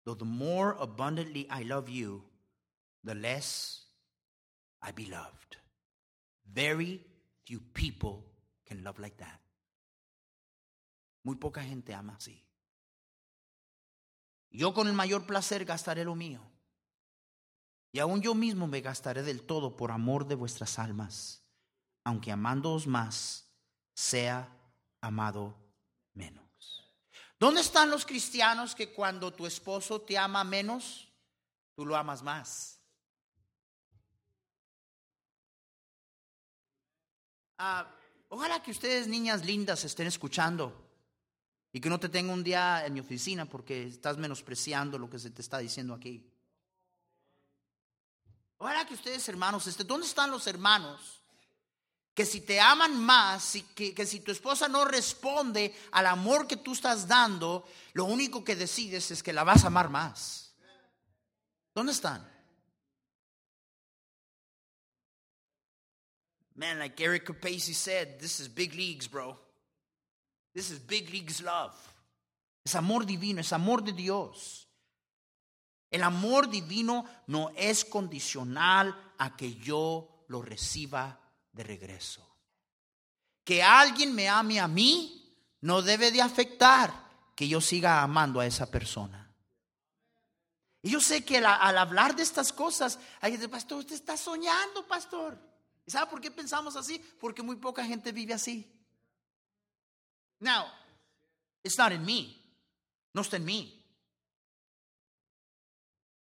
Though 0.04 0.14
the 0.14 0.24
more 0.24 0.76
abundantly 0.78 1.46
I 1.48 1.62
love 1.62 1.88
you, 1.88 2.22
the 3.02 3.14
less 3.14 3.84
I 4.82 4.92
be 4.92 5.06
loved. 5.06 5.56
Very 6.52 7.00
few 7.46 7.60
people 7.72 8.24
can 8.66 8.84
love 8.84 8.98
like 8.98 9.16
that. 9.16 9.40
Muy 11.24 11.36
poca 11.36 11.62
gente 11.62 11.94
ama 11.94 12.16
así. 12.18 12.38
Yo 14.50 14.74
con 14.74 14.86
el 14.86 14.92
mayor 14.92 15.26
placer 15.26 15.64
gastaré 15.64 16.04
lo 16.04 16.14
mío. 16.14 16.40
Y 17.92 18.00
aún 18.00 18.20
yo 18.20 18.34
mismo 18.34 18.66
me 18.66 18.82
gastaré 18.82 19.22
del 19.22 19.42
todo 19.42 19.76
por 19.76 19.90
amor 19.90 20.26
de 20.26 20.34
vuestras 20.34 20.78
almas, 20.78 21.42
aunque 22.04 22.30
amándoos 22.30 22.86
más, 22.86 23.48
sea 23.94 24.48
amado 25.00 25.63
menos. 26.14 26.44
¿Dónde 27.38 27.60
están 27.60 27.90
los 27.90 28.06
cristianos 28.06 28.74
que 28.74 28.92
cuando 28.92 29.32
tu 29.32 29.46
esposo 29.46 30.00
te 30.00 30.16
ama 30.16 30.44
menos, 30.44 31.08
tú 31.74 31.84
lo 31.84 31.96
amas 31.96 32.22
más? 32.22 32.80
Ah, 37.58 37.86
ojalá 38.28 38.62
que 38.62 38.70
ustedes, 38.70 39.06
niñas 39.06 39.44
lindas, 39.44 39.84
estén 39.84 40.06
escuchando. 40.06 40.80
Y 41.72 41.80
que 41.80 41.90
no 41.90 41.98
te 41.98 42.08
tenga 42.08 42.32
un 42.32 42.44
día 42.44 42.86
en 42.86 42.94
mi 42.94 43.00
oficina 43.00 43.46
porque 43.46 43.88
estás 43.88 44.16
menospreciando 44.16 44.96
lo 44.96 45.10
que 45.10 45.18
se 45.18 45.30
te 45.30 45.42
está 45.42 45.58
diciendo 45.58 45.92
aquí. 45.92 46.24
Ahora 48.58 48.86
que 48.86 48.94
ustedes 48.94 49.28
hermanos, 49.28 49.66
este, 49.66 49.82
¿dónde 49.82 50.06
están 50.06 50.30
los 50.30 50.46
hermanos? 50.46 51.23
Que 52.14 52.24
si 52.24 52.42
te 52.42 52.60
aman 52.60 52.96
más, 52.96 53.58
que, 53.74 53.92
que 53.92 54.06
si 54.06 54.20
tu 54.20 54.30
esposa 54.30 54.68
no 54.68 54.84
responde 54.84 55.74
al 55.92 56.06
amor 56.06 56.46
que 56.46 56.56
tú 56.56 56.72
estás 56.72 57.08
dando, 57.08 57.66
lo 57.92 58.04
único 58.04 58.44
que 58.44 58.54
decides 58.54 59.10
es 59.10 59.22
que 59.22 59.32
la 59.32 59.42
vas 59.42 59.64
a 59.64 59.66
amar 59.66 59.90
más. 59.90 60.54
¿Dónde 61.74 61.92
están? 61.92 62.24
Man, 66.54 66.78
like 66.78 67.02
Eric 67.02 67.24
Capacey 67.24 67.74
said, 67.74 68.20
this 68.20 68.38
is 68.38 68.48
big 68.48 68.74
leagues, 68.74 69.08
bro. 69.10 69.36
This 70.54 70.70
is 70.70 70.78
big 70.78 71.10
leagues 71.10 71.42
love. 71.42 71.74
Es 72.64 72.76
amor 72.76 73.04
divino, 73.04 73.40
es 73.40 73.52
amor 73.52 73.82
de 73.82 73.92
Dios. 73.92 74.68
El 75.90 76.02
amor 76.02 76.48
divino 76.48 77.04
no 77.26 77.50
es 77.56 77.84
condicional 77.84 78.94
a 79.18 79.36
que 79.36 79.54
yo 79.54 80.24
lo 80.28 80.42
reciba 80.42 81.20
de 81.54 81.64
regreso. 81.64 82.28
Que 83.42 83.62
alguien 83.62 84.14
me 84.14 84.28
ame 84.28 84.60
a 84.60 84.68
mí 84.68 85.24
no 85.60 85.80
debe 85.80 86.10
de 86.10 86.20
afectar 86.20 86.92
que 87.34 87.48
yo 87.48 87.60
siga 87.60 88.02
amando 88.02 88.40
a 88.40 88.46
esa 88.46 88.70
persona. 88.70 89.32
Y 90.82 90.90
yo 90.90 91.00
sé 91.00 91.24
que 91.24 91.38
al, 91.38 91.78
hablar 91.78 92.14
de 92.14 92.22
estas 92.22 92.52
cosas, 92.52 92.98
hay 93.20 93.32
gente, 93.32 93.48
pastor, 93.48 93.78
usted 93.78 93.94
está 93.94 94.16
soñando, 94.18 94.86
pastor. 94.86 95.38
¿Y 95.86 95.90
sabe 95.90 96.10
por 96.10 96.20
qué 96.20 96.30
pensamos 96.30 96.76
así? 96.76 96.98
Porque 97.18 97.42
muy 97.42 97.56
poca 97.56 97.84
gente 97.84 98.12
vive 98.12 98.34
así. 98.34 98.70
Now, 100.40 100.66
it's 101.62 101.78
not 101.78 101.92
in 101.92 102.04
me. 102.04 102.36
No 103.14 103.22
está 103.22 103.36
en 103.36 103.46
mí. 103.46 103.82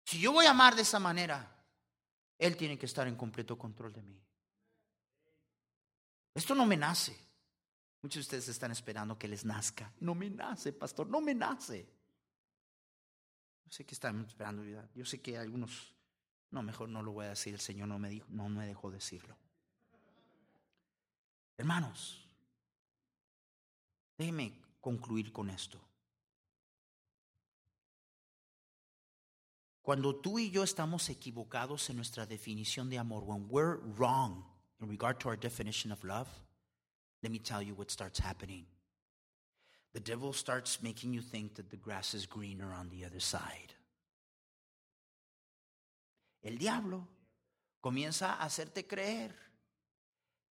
Si 0.04 0.20
yo 0.20 0.34
voy 0.34 0.46
a 0.46 0.52
amar 0.52 0.76
de 0.76 0.82
esa 0.82 1.00
manera, 1.00 1.50
Él 2.38 2.58
tiene 2.58 2.78
que 2.78 2.86
estar 2.86 3.08
en 3.08 3.16
completo 3.16 3.58
control 3.58 3.94
de 3.94 4.02
mí. 4.02 4.22
Esto 6.34 6.56
no 6.56 6.66
me 6.66 6.78
nace. 6.78 7.18
Muchos 8.02 8.16
de 8.16 8.22
ustedes 8.22 8.48
están 8.48 8.72
esperando 8.72 9.18
que 9.18 9.28
les 9.28 9.46
nazca. 9.46 9.92
No 10.00 10.16
me 10.16 10.30
nace, 10.30 10.74
pastor, 10.74 11.08
no 11.08 11.22
me 11.22 11.36
nace. 11.36 11.88
Yo 13.66 13.72
sé 13.72 13.86
que 13.86 13.94
están 13.94 14.26
esperando, 14.26 14.64
yo 14.96 15.06
sé 15.06 15.22
que 15.22 15.38
algunos, 15.38 15.94
no, 16.50 16.64
mejor 16.64 16.90
no 16.90 17.04
lo 17.04 17.12
voy 17.12 17.28
a 17.28 17.30
decir, 17.30 17.54
el 17.54 17.60
Señor 17.60 17.88
no 17.88 18.00
me, 18.00 18.10
dijo, 18.10 18.28
no 18.30 18.50
me 18.50 18.66
dejó 18.66 18.90
decirlo. 18.90 19.38
Hermanos, 21.58 22.28
déjenme 24.18 24.60
concluir 24.80 25.32
con 25.32 25.50
esto. 25.50 25.80
Cuando 29.84 30.16
tú 30.16 30.40
y 30.40 30.50
yo 30.50 30.64
estamos 30.64 31.10
equivocados 31.10 31.90
en 31.90 31.98
nuestra 31.98 32.26
definición 32.26 32.90
de 32.90 33.00
amor, 33.00 33.24
when 33.24 33.46
we're 33.50 33.78
wrong 33.96 34.51
in 34.82 34.90
regard 34.90 35.20
to 35.20 35.30
our 35.30 35.36
definition 35.36 35.92
of 35.92 36.04
love, 36.04 36.28
let 37.22 37.32
me 37.32 37.40
tell 37.40 37.62
you 37.62 37.74
what 37.74 37.92
starts 37.92 38.20
happening. 38.20 38.66
The 39.94 40.00
devil 40.00 40.34
starts 40.34 40.82
making 40.82 41.14
you 41.14 41.22
think 41.22 41.56
that 41.56 41.70
the 41.70 41.78
grass 41.78 42.14
is 42.14 42.26
greener 42.26 42.74
on 42.74 42.90
the 42.90 43.06
other 43.06 43.20
side. 43.20 43.74
El 46.44 46.58
diablo 46.58 47.08
comienza 47.84 48.34
a 48.40 48.46
hacerte 48.46 48.88
creer 48.88 49.32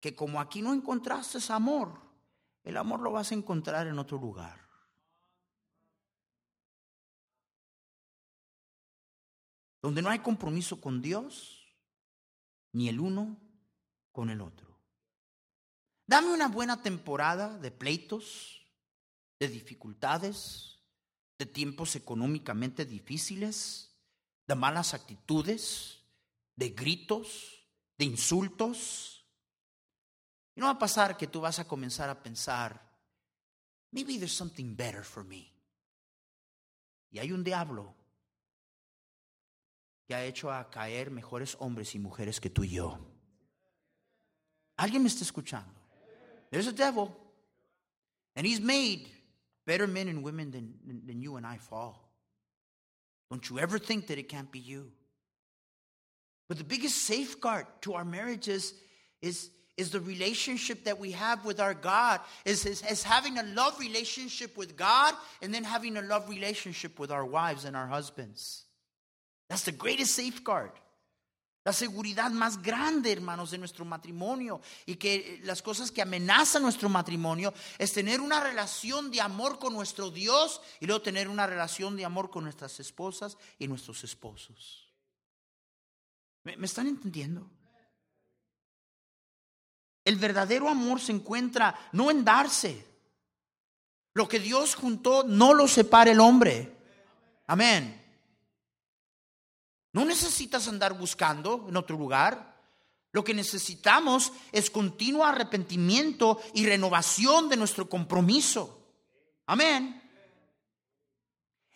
que 0.00 0.14
como 0.14 0.38
aquí 0.38 0.62
no 0.62 0.72
encontraste 0.72 1.38
amor, 1.52 1.92
el 2.64 2.76
amor 2.76 3.00
lo 3.00 3.10
vas 3.12 3.32
a 3.32 3.34
encontrar 3.34 3.88
en 3.88 3.98
otro 3.98 4.18
lugar. 4.18 4.60
donde 9.82 10.02
no 10.02 10.10
hay 10.10 10.18
compromiso 10.18 10.80
con 10.80 11.00
Dios, 11.00 11.64
ni 12.72 12.88
el 12.88 13.00
uno 13.00 13.36
con 14.12 14.30
el 14.30 14.40
otro. 14.40 14.78
Dame 16.06 16.32
una 16.32 16.48
buena 16.48 16.82
temporada 16.82 17.58
de 17.58 17.70
pleitos, 17.70 18.66
de 19.38 19.48
dificultades, 19.48 20.80
de 21.38 21.46
tiempos 21.46 21.96
económicamente 21.96 22.84
difíciles, 22.84 23.96
de 24.46 24.54
malas 24.54 24.92
actitudes, 24.92 26.02
de 26.56 26.70
gritos, 26.70 27.66
de 27.96 28.04
insultos. 28.04 29.24
Y 30.54 30.60
no 30.60 30.66
va 30.66 30.72
a 30.72 30.78
pasar 30.78 31.16
que 31.16 31.28
tú 31.28 31.40
vas 31.40 31.58
a 31.58 31.68
comenzar 31.68 32.10
a 32.10 32.22
pensar, 32.22 32.90
maybe 33.92 34.18
there's 34.18 34.32
something 34.32 34.76
better 34.76 35.04
for 35.04 35.24
me. 35.24 35.50
Y 37.10 37.18
hay 37.18 37.32
un 37.32 37.42
diablo 37.42 37.94
que 40.06 40.14
ha 40.14 40.24
hecho 40.24 40.50
a 40.52 40.70
caer 40.70 41.10
mejores 41.10 41.56
hombres 41.60 41.94
y 41.94 41.98
mujeres 41.98 42.40
que 42.40 42.50
tú 42.50 42.64
y 42.64 42.70
yo. 42.70 43.09
¿Alguien 44.80 45.02
me 45.02 45.08
está 45.08 45.22
escuchando? 45.24 45.68
There's 46.50 46.66
a 46.66 46.72
devil, 46.72 47.14
and 48.34 48.46
he's 48.46 48.60
made 48.60 49.06
better 49.66 49.86
men 49.86 50.08
and 50.08 50.24
women 50.24 50.50
than, 50.50 50.74
than 51.06 51.20
you 51.20 51.36
and 51.36 51.46
I 51.46 51.58
fall. 51.58 52.10
Don't 53.30 53.48
you 53.50 53.58
ever 53.58 53.78
think 53.78 54.06
that 54.06 54.18
it 54.18 54.30
can't 54.30 54.50
be 54.50 54.58
you. 54.58 54.90
But 56.48 56.56
the 56.56 56.64
biggest 56.64 56.96
safeguard 57.04 57.66
to 57.82 57.92
our 57.92 58.06
marriages 58.06 58.72
is, 59.20 59.50
is 59.76 59.90
the 59.90 60.00
relationship 60.00 60.84
that 60.84 60.98
we 60.98 61.12
have 61.12 61.44
with 61.44 61.60
our 61.60 61.74
God, 61.74 62.20
is, 62.46 62.64
is, 62.64 62.82
is 62.90 63.02
having 63.02 63.38
a 63.38 63.42
love 63.42 63.78
relationship 63.78 64.56
with 64.56 64.76
God 64.76 65.14
and 65.42 65.52
then 65.54 65.62
having 65.62 65.98
a 65.98 66.02
love 66.02 66.28
relationship 66.28 66.98
with 66.98 67.10
our 67.12 67.24
wives 67.24 67.66
and 67.66 67.76
our 67.76 67.86
husbands. 67.86 68.64
That's 69.50 69.64
the 69.64 69.72
greatest 69.72 70.14
safeguard. 70.14 70.72
La 71.62 71.74
seguridad 71.74 72.30
más 72.30 72.62
grande, 72.62 73.12
hermanos, 73.12 73.50
de 73.50 73.58
nuestro 73.58 73.84
matrimonio 73.84 74.62
y 74.86 74.96
que 74.96 75.40
las 75.44 75.60
cosas 75.60 75.90
que 75.90 76.00
amenazan 76.00 76.62
nuestro 76.62 76.88
matrimonio 76.88 77.52
es 77.76 77.92
tener 77.92 78.20
una 78.22 78.40
relación 78.40 79.10
de 79.10 79.20
amor 79.20 79.58
con 79.58 79.74
nuestro 79.74 80.10
Dios 80.10 80.62
y 80.80 80.86
luego 80.86 81.02
tener 81.02 81.28
una 81.28 81.46
relación 81.46 81.96
de 81.96 82.06
amor 82.06 82.30
con 82.30 82.44
nuestras 82.44 82.80
esposas 82.80 83.36
y 83.58 83.68
nuestros 83.68 84.02
esposos. 84.04 84.90
¿Me, 86.44 86.56
me 86.56 86.64
están 86.64 86.86
entendiendo? 86.86 87.50
El 90.02 90.16
verdadero 90.16 90.66
amor 90.66 90.98
se 90.98 91.12
encuentra 91.12 91.78
no 91.92 92.10
en 92.10 92.24
darse. 92.24 92.86
Lo 94.14 94.26
que 94.26 94.40
Dios 94.40 94.74
juntó 94.74 95.24
no 95.24 95.52
lo 95.52 95.68
separa 95.68 96.10
el 96.10 96.20
hombre. 96.20 96.74
Amén. 97.46 97.99
No 99.92 100.04
necesitas 100.04 100.68
andar 100.68 100.96
buscando 100.96 101.66
en 101.68 101.76
otro 101.76 101.96
lugar. 101.96 102.56
Lo 103.12 103.24
que 103.24 103.34
necesitamos 103.34 104.32
es 104.52 104.70
continuo 104.70 105.24
arrepentimiento 105.24 106.40
y 106.54 106.64
renovación 106.64 107.48
de 107.48 107.56
nuestro 107.56 107.88
compromiso. 107.88 108.86
Amén. 109.46 110.00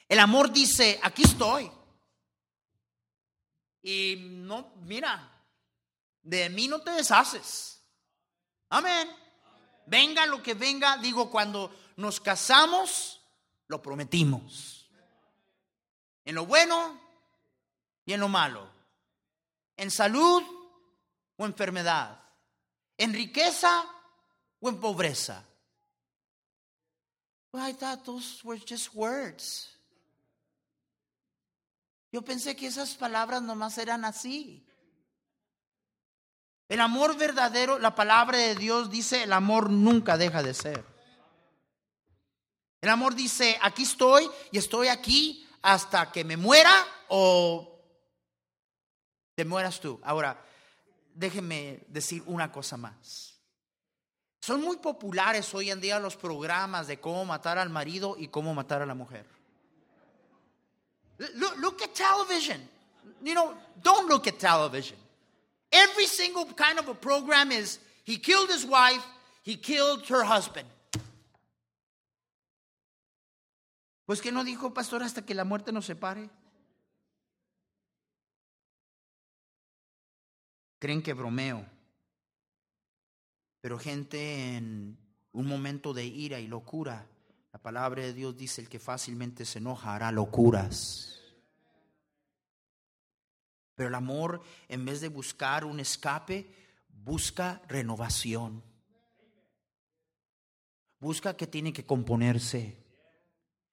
El 0.08 0.20
amor 0.20 0.52
dice, 0.52 1.00
aquí 1.02 1.22
estoy. 1.24 1.70
Y 3.82 4.16
no, 4.16 4.72
mira, 4.82 5.42
de 6.22 6.48
mí 6.50 6.68
no 6.68 6.80
te 6.80 6.92
deshaces. 6.92 7.82
Amén. 8.68 9.08
Venga 9.86 10.24
lo 10.26 10.42
que 10.42 10.54
venga, 10.54 10.96
digo, 10.98 11.30
cuando 11.30 11.74
nos 11.96 12.20
casamos, 12.20 13.20
lo 13.66 13.82
prometimos. 13.82 14.88
En 16.24 16.36
lo 16.36 16.46
bueno 16.46 17.03
y 18.06 18.12
en 18.12 18.20
lo 18.20 18.28
malo, 18.28 18.68
en 19.76 19.90
salud 19.90 20.42
o 21.36 21.44
enfermedad, 21.44 22.20
en 22.96 23.12
riqueza 23.12 23.84
o 24.60 24.68
en 24.68 24.80
pobreza. 24.80 25.44
Well, 27.52 27.62
I 27.62 27.72
thought 27.72 28.04
those 28.04 28.42
were 28.44 28.58
just 28.58 28.94
words. 28.94 29.70
Yo 32.12 32.22
pensé 32.22 32.54
que 32.54 32.66
esas 32.66 32.94
palabras 32.94 33.42
nomás 33.42 33.78
eran 33.78 34.04
así. 34.04 34.64
El 36.68 36.80
amor 36.80 37.16
verdadero, 37.16 37.78
la 37.78 37.94
palabra 37.94 38.38
de 38.38 38.54
Dios 38.54 38.90
dice, 38.90 39.24
el 39.24 39.32
amor 39.32 39.70
nunca 39.70 40.16
deja 40.16 40.42
de 40.42 40.54
ser. 40.54 40.84
El 42.80 42.90
amor 42.90 43.14
dice, 43.14 43.58
aquí 43.62 43.82
estoy 43.82 44.30
y 44.50 44.58
estoy 44.58 44.88
aquí 44.88 45.48
hasta 45.62 46.12
que 46.12 46.24
me 46.24 46.36
muera 46.36 46.72
o 47.08 47.73
te 49.34 49.44
mueras 49.44 49.80
tú. 49.80 50.00
Ahora, 50.02 50.40
déjenme 51.14 51.80
decir 51.88 52.22
una 52.26 52.50
cosa 52.52 52.76
más. 52.76 53.34
Son 54.40 54.60
muy 54.60 54.76
populares 54.76 55.54
hoy 55.54 55.70
en 55.70 55.80
día 55.80 55.98
los 55.98 56.16
programas 56.16 56.86
de 56.86 57.00
cómo 57.00 57.24
matar 57.24 57.58
al 57.58 57.70
marido 57.70 58.16
y 58.18 58.28
cómo 58.28 58.52
matar 58.54 58.82
a 58.82 58.86
la 58.86 58.94
mujer. 58.94 59.26
Look, 61.18 61.56
look 61.58 61.82
at 61.82 61.94
television. 61.94 62.60
You 63.22 63.34
know, 63.34 63.54
don't 63.82 64.08
look 64.08 64.26
at 64.26 64.38
television. 64.38 64.98
Every 65.72 66.06
single 66.06 66.44
kind 66.54 66.78
of 66.78 66.88
a 66.88 66.94
program 66.94 67.52
is 67.52 67.78
he 68.04 68.18
killed 68.18 68.50
his 68.50 68.66
wife, 68.66 69.02
he 69.42 69.56
killed 69.56 70.06
her 70.08 70.24
husband. 70.24 70.68
Pues 74.06 74.20
que 74.20 74.30
no 74.30 74.44
dijo, 74.44 74.74
pastor, 74.74 75.02
hasta 75.02 75.22
que 75.22 75.34
la 75.34 75.44
muerte 75.44 75.72
nos 75.72 75.86
separe. 75.86 76.28
Creen 80.84 81.00
que 81.00 81.14
bromeo. 81.14 81.64
Pero 83.62 83.78
gente 83.78 84.54
en 84.54 84.98
un 85.32 85.46
momento 85.46 85.94
de 85.94 86.04
ira 86.04 86.40
y 86.40 86.46
locura, 86.46 87.06
la 87.54 87.58
palabra 87.58 88.02
de 88.02 88.12
Dios 88.12 88.36
dice, 88.36 88.60
el 88.60 88.68
que 88.68 88.78
fácilmente 88.78 89.46
se 89.46 89.60
enoja 89.60 89.94
hará 89.94 90.12
locuras. 90.12 91.22
Pero 93.74 93.88
el 93.88 93.94
amor, 93.94 94.42
en 94.68 94.84
vez 94.84 95.00
de 95.00 95.08
buscar 95.08 95.64
un 95.64 95.80
escape, 95.80 96.54
busca 96.90 97.62
renovación. 97.66 98.62
Busca 101.00 101.34
que 101.34 101.46
tiene 101.46 101.72
que 101.72 101.86
componerse. 101.86 102.76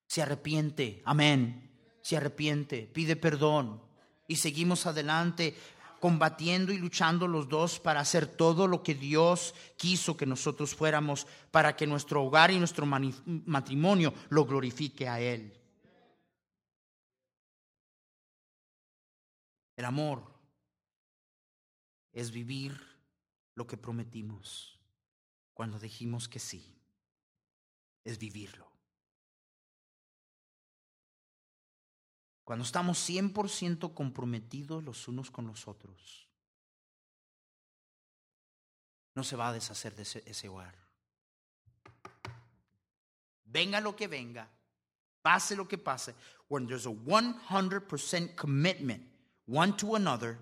Se 0.08 0.22
arrepiente, 0.22 1.02
amén. 1.04 1.78
Se 2.02 2.16
arrepiente, 2.16 2.84
pide 2.84 3.18
perdón. 3.18 3.84
Y 4.30 4.38
seguimos 4.38 4.86
adelante 4.86 5.58
combatiendo 6.02 6.74
y 6.74 6.80
luchando 6.80 7.28
los 7.28 7.48
dos 7.48 7.80
para 7.80 8.02
hacer 8.02 8.26
todo 8.26 8.68
lo 8.68 8.84
que 8.84 8.96
Dios 8.96 9.54
quiso 9.78 10.18
que 10.18 10.26
nosotros 10.26 10.76
fuéramos, 10.76 11.28
para 11.52 11.78
que 11.78 11.88
nuestro 11.88 12.24
hogar 12.24 12.52
y 12.52 12.60
nuestro 12.60 12.86
matrimonio 12.86 14.14
lo 14.30 14.44
glorifique 14.44 15.08
a 15.08 15.22
Él. 15.22 15.54
El 19.78 19.86
amor 19.86 20.24
es 22.12 22.32
vivir 22.32 22.80
lo 23.56 23.68
que 23.68 23.78
prometimos 23.78 24.80
cuando 25.54 25.80
dijimos 25.80 26.28
que 26.28 26.40
sí. 26.40 26.76
Es 28.04 28.18
vivirlo. 28.18 28.71
Cuando 32.52 32.66
estamos 32.66 32.98
100% 33.10 33.94
comprometidos 33.94 34.84
los 34.84 35.08
unos 35.08 35.32
con 35.32 35.48
los 35.48 35.70
otros, 35.70 36.28
no 39.16 39.24
se 39.24 39.38
va 39.38 39.48
a 39.48 39.54
deshacer 39.54 39.96
de 39.96 40.02
ese, 40.02 40.22
ese. 40.26 40.50
Venga 43.46 43.80
lo 43.80 43.96
que 43.96 44.10
venga, 44.10 44.50
pase 45.22 45.56
lo 45.56 45.66
que 45.66 45.78
pase, 45.78 46.14
when 46.50 46.68
there's 46.68 46.86
a 46.86 46.90
100% 46.90 48.36
commitment 48.36 49.02
one 49.48 49.72
to 49.78 49.96
another, 49.96 50.38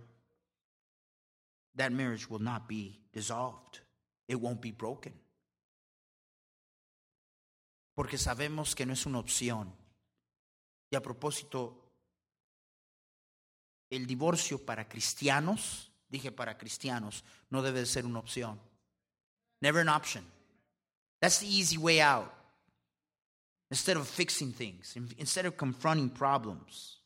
that 1.76 1.92
marriage 1.92 2.28
will 2.28 2.42
not 2.42 2.68
be 2.68 3.00
dissolved. 3.14 3.82
It 4.28 4.42
won't 4.42 4.62
be 4.62 4.72
broken. 4.72 5.14
Porque 7.94 8.18
sabemos 8.18 8.74
que 8.74 8.88
no 8.88 8.94
es 8.94 9.06
una 9.06 9.20
opción. 9.20 9.72
Y 10.90 10.96
a 10.96 11.04
propósito, 11.04 11.86
el 13.90 14.06
divorcio 14.06 14.64
para 14.64 14.88
cristianos, 14.88 15.92
dije 16.10 16.32
para 16.32 16.58
cristianos, 16.58 17.24
no 17.50 17.62
debe 17.62 17.86
ser 17.86 18.06
una 18.06 18.20
opción. 18.20 18.60
Never 19.62 19.82
an 19.82 19.90
option. 19.90 20.26
That's 21.20 21.40
the 21.40 21.48
easy 21.48 21.78
way 21.78 22.00
out. 22.00 22.32
Instead 23.70 23.98
of 23.98 24.08
fixing 24.08 24.52
things, 24.52 24.96
instead 25.18 25.46
of 25.46 25.56
confronting 25.56 26.10
problems. 26.10 27.02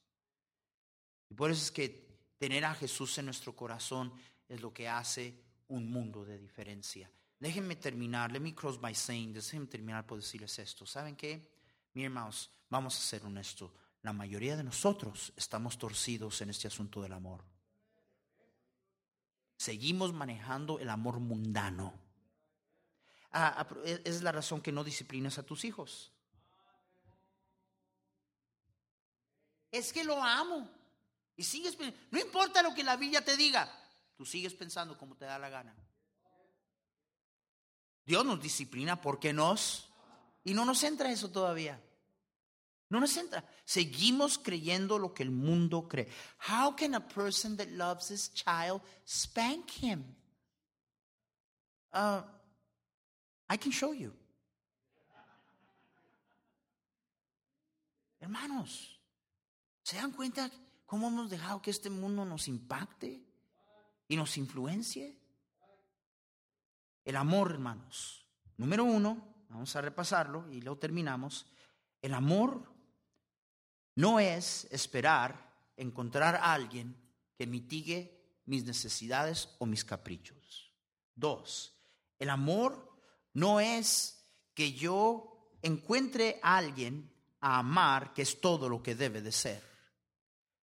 Y 1.30 1.36
por 1.36 1.52
eso 1.52 1.62
es 1.64 1.72
que 1.72 1.90
tener 2.38 2.64
a 2.64 2.74
Jesús 2.76 3.18
en 3.18 3.26
nuestro 3.26 3.56
corazón 3.56 4.14
es 4.48 4.62
lo 4.62 4.72
que 4.72 4.88
hace 4.88 5.34
un 5.70 5.92
mundo 5.92 6.24
de 6.24 6.38
diferencia. 6.38 7.10
Déjenme 7.40 7.76
terminar, 7.76 8.32
let 8.32 8.40
me 8.40 8.54
close 8.54 8.80
by 8.80 8.94
saying, 8.94 9.34
déjenme 9.34 9.68
terminar 9.68 10.06
por 10.06 10.20
decirles 10.20 10.58
esto. 10.60 10.86
¿Saben 10.86 11.16
qué? 11.16 11.42
Mi 11.94 12.06
hermanos, 12.06 12.50
vamos 12.70 12.98
a 12.98 13.02
ser 13.02 13.24
honestos 13.26 13.72
la 14.04 14.12
mayoría 14.12 14.58
de 14.58 14.64
nosotros 14.64 15.34
estamos 15.38 15.78
torcidos 15.78 16.42
en 16.42 16.50
este 16.50 16.68
asunto 16.68 17.02
del 17.02 17.14
amor. 17.14 17.44
Seguimos 19.58 20.14
manejando 20.14 20.78
el 20.80 20.90
amor 20.90 21.22
mundano. 21.22 21.94
Ah, 23.32 23.56
ah 23.58 23.68
es 24.04 24.22
la 24.22 24.34
razón 24.34 24.62
que 24.62 24.74
no 24.74 24.84
disciplinas 24.84 25.38
a 25.38 25.44
tus 25.44 25.64
hijos. 25.64 26.12
Es 29.72 29.94
que 29.94 30.04
lo 30.04 30.22
amo. 30.22 30.70
Y 31.38 31.44
sigues 31.44 31.78
no 32.12 32.20
importa 32.20 32.62
lo 32.62 32.74
que 32.74 32.84
la 32.84 32.98
Biblia 32.98 33.24
te 33.24 33.38
diga, 33.38 33.72
tú 34.18 34.26
sigues 34.26 34.54
pensando 34.54 34.98
como 34.98 35.16
te 35.16 35.26
da 35.26 35.40
la 35.40 35.50
gana. 35.50 35.74
Dios 38.06 38.26
nos 38.26 38.42
disciplina 38.42 39.02
porque 39.02 39.32
nos 39.32 39.90
y 40.44 40.54
no 40.54 40.66
nos 40.66 40.84
entra 40.84 41.10
eso 41.10 41.32
todavía. 41.32 41.82
No 42.94 43.00
nos 43.00 43.18
entra. 43.18 43.44
Seguimos 43.66 44.38
creyendo 44.38 45.00
lo 45.00 45.16
que 45.16 45.24
el 45.24 45.32
mundo 45.32 45.88
cree. 45.88 46.08
How 46.48 46.76
can 46.76 46.94
a 46.94 47.00
person 47.00 47.58
that 47.58 47.70
loves 47.70 48.12
his 48.12 48.32
child 48.36 48.84
spank 49.04 49.72
him? 49.82 50.16
Uh, 51.92 52.22
I 53.50 53.58
can 53.58 53.72
show 53.72 53.96
you. 53.96 54.14
Hermanos, 58.20 59.02
¿se 59.82 59.96
dan 59.96 60.12
cuenta 60.12 60.52
cómo 60.86 61.08
hemos 61.08 61.32
dejado 61.32 61.64
que 61.64 61.72
este 61.72 61.90
mundo 61.90 62.24
nos 62.26 62.48
impacte 62.48 63.24
y 64.08 64.16
nos 64.16 64.38
influencie? 64.38 65.18
El 67.04 67.16
amor, 67.16 67.54
hermanos. 67.54 68.28
Número 68.58 68.84
uno, 68.84 69.34
vamos 69.50 69.76
a 69.76 69.82
repasarlo 69.82 70.48
y 70.52 70.62
luego 70.62 70.78
terminamos. 70.78 71.48
El 72.00 72.14
amor 72.14 72.73
no 73.96 74.20
es 74.20 74.68
esperar 74.72 75.54
encontrar 75.78 76.36
a 76.36 76.54
alguien 76.54 76.96
que 77.38 77.48
mitigue 77.48 78.42
mis 78.46 78.64
necesidades 78.66 79.50
o 79.60 79.66
mis 79.66 79.84
caprichos. 79.84 80.72
Dos, 81.16 81.78
el 82.20 82.30
amor 82.30 82.98
no 83.34 83.60
es 83.60 84.26
que 84.54 84.74
yo 84.74 85.58
encuentre 85.62 86.40
a 86.42 86.58
alguien 86.58 87.12
a 87.40 87.60
amar, 87.60 88.14
que 88.14 88.22
es 88.22 88.40
todo 88.40 88.70
lo 88.70 88.82
que 88.82 88.96
debe 88.96 89.22
de 89.22 89.32
ser. 89.32 89.64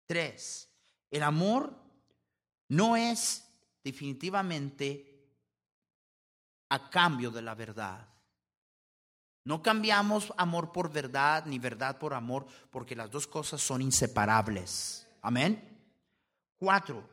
Tres, 0.07 0.69
el 1.11 1.23
amor 1.23 1.79
no 2.69 2.97
es 2.97 3.47
definitivamente 3.83 5.15
a 6.71 6.91
cambio 6.91 7.31
de 7.31 7.43
la 7.43 7.55
verdad. 7.55 8.14
No 9.45 9.63
cambiamos 9.63 10.33
amor 10.39 10.73
por 10.73 10.91
verdad 10.91 11.45
ni 11.45 11.59
verdad 11.59 11.99
por 11.99 12.15
amor 12.15 12.47
porque 12.71 12.97
las 12.97 13.11
dos 13.11 13.27
cosas 13.27 13.61
son 13.61 13.83
inseparables. 13.83 15.07
Amén. 15.21 15.79
Cuatro. 16.57 17.09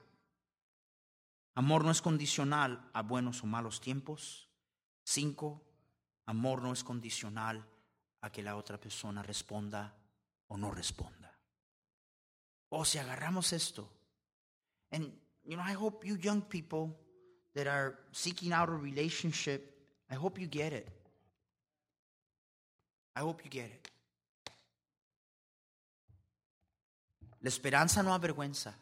Amor 1.56 1.84
no 1.84 1.92
es 1.92 2.02
condicional 2.02 2.90
a 2.94 3.02
buenos 3.02 3.44
o 3.44 3.48
malos 3.48 3.82
tiempos. 3.82 4.50
Cinco. 5.04 5.62
Amor 6.26 6.62
no 6.62 6.72
es 6.72 6.84
condicional 6.84 7.68
a 8.22 8.32
que 8.32 8.42
la 8.42 8.56
otra 8.56 8.80
persona 8.80 9.22
responda 9.22 9.94
o 10.48 10.58
no 10.58 10.72
responda. 10.72 11.38
O 12.70 12.86
si 12.86 12.98
agarramos 12.98 13.52
esto. 13.52 13.92
And 14.92 15.12
you 15.44 15.58
know, 15.58 15.66
I 15.66 15.74
hope 15.74 16.08
you 16.08 16.16
young 16.16 16.42
people 16.42 16.98
that 17.54 17.68
are 17.68 17.98
seeking 18.14 18.54
out 18.54 18.70
a 18.70 18.74
relationship, 18.74 19.76
I 20.10 20.16
hope 20.16 20.40
you 20.40 20.48
get 20.48 20.72
it. 20.72 21.01
I 23.16 23.22
hope 23.22 23.44
you 23.44 23.50
get 23.50 23.72
it. 23.72 23.88
La 27.42 27.50
esperanza 27.50 28.04
no 28.04 28.14
avergüenza, 28.14 28.78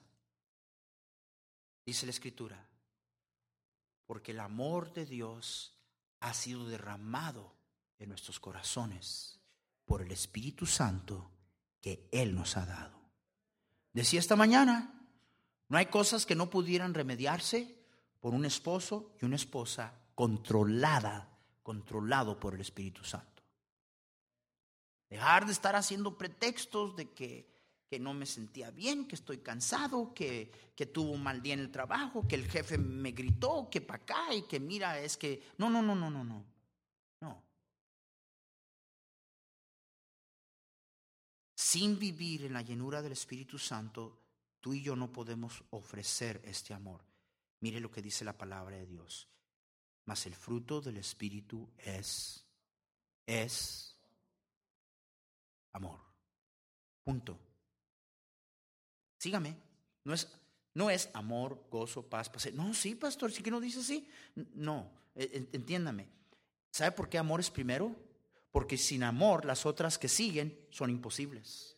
dice 1.85 2.05
la 2.05 2.11
escritura, 2.11 2.67
porque 4.05 4.31
el 4.31 4.39
amor 4.41 4.91
de 4.91 5.05
Dios 5.05 5.73
ha 6.19 6.33
sido 6.33 6.67
derramado 6.67 7.53
en 7.99 8.09
nuestros 8.09 8.39
corazones 8.39 9.39
por 9.85 10.01
el 10.01 10.11
Espíritu 10.11 10.65
Santo 10.65 11.31
que 11.81 12.09
Él 12.11 12.35
nos 12.35 12.57
ha 12.57 12.65
dado. 12.65 12.99
Decía 13.93 14.19
esta 14.19 14.35
mañana, 14.35 14.93
no 15.69 15.77
hay 15.77 15.85
cosas 15.85 16.25
que 16.25 16.35
no 16.35 16.49
pudieran 16.49 16.93
remediarse 16.93 17.79
por 18.19 18.33
un 18.33 18.43
esposo 18.43 19.15
y 19.21 19.25
una 19.25 19.37
esposa 19.37 19.93
controlada, 20.15 21.29
controlado 21.63 22.37
por 22.39 22.55
el 22.55 22.61
Espíritu 22.61 23.05
Santo. 23.05 23.38
Dejar 25.09 25.45
de 25.45 25.51
estar 25.51 25.75
haciendo 25.75 26.17
pretextos 26.17 26.95
de 26.95 27.09
que, 27.11 27.47
no 27.99 28.13
me 28.13 28.27
sentía 28.27 28.69
bien, 28.69 29.07
que 29.07 29.15
estoy 29.15 29.39
cansado, 29.39 30.13
que, 30.13 30.51
que 30.75 30.85
tuvo 30.85 31.11
un 31.11 31.23
mal 31.23 31.41
día 31.41 31.55
en 31.55 31.61
el 31.61 31.71
trabajo, 31.71 32.27
que 32.27 32.35
el 32.35 32.47
jefe 32.47 32.77
me 32.77 33.11
gritó, 33.11 33.67
que 33.71 33.81
para 33.81 34.03
acá 34.03 34.33
y 34.33 34.43
que 34.43 34.59
mira, 34.59 34.99
es 34.99 35.17
que... 35.17 35.41
No, 35.57 35.69
no, 35.69 35.81
no, 35.81 35.95
no, 35.95 36.11
no, 36.11 36.23
no. 36.23 36.45
No. 37.21 37.43
Sin 41.55 41.97
vivir 41.97 42.45
en 42.45 42.53
la 42.53 42.61
llenura 42.61 43.01
del 43.01 43.13
Espíritu 43.13 43.57
Santo, 43.57 44.19
tú 44.61 44.75
y 44.75 44.83
yo 44.83 44.95
no 44.95 45.11
podemos 45.11 45.63
ofrecer 45.71 46.39
este 46.45 46.75
amor. 46.75 47.03
Mire 47.61 47.79
lo 47.79 47.89
que 47.89 48.03
dice 48.03 48.23
la 48.23 48.37
palabra 48.37 48.77
de 48.77 48.85
Dios. 48.85 49.27
Mas 50.05 50.25
el 50.27 50.35
fruto 50.35 50.81
del 50.81 50.97
Espíritu 50.97 51.69
es, 51.77 52.45
es 53.25 53.88
amor. 55.73 55.99
Punto. 57.03 57.39
Sígame. 59.17 59.55
No 60.03 60.13
es, 60.13 60.27
no 60.73 60.89
es 60.89 61.09
amor, 61.13 61.67
gozo, 61.69 62.09
paz, 62.09 62.29
paz. 62.29 62.51
No, 62.53 62.73
sí, 62.73 62.95
pastor, 62.95 63.31
sí 63.31 63.43
que 63.43 63.51
no 63.51 63.59
dice 63.59 63.79
así. 63.79 64.07
No, 64.35 64.91
e, 65.15 65.49
entiéndame. 65.51 66.07
¿Sabe 66.71 66.91
por 66.91 67.09
qué 67.09 67.17
amor 67.17 67.39
es 67.39 67.49
primero? 67.49 67.95
Porque 68.51 68.77
sin 68.77 69.03
amor 69.03 69.45
las 69.45 69.65
otras 69.65 69.97
que 69.97 70.07
siguen 70.07 70.67
son 70.71 70.89
imposibles. 70.89 71.75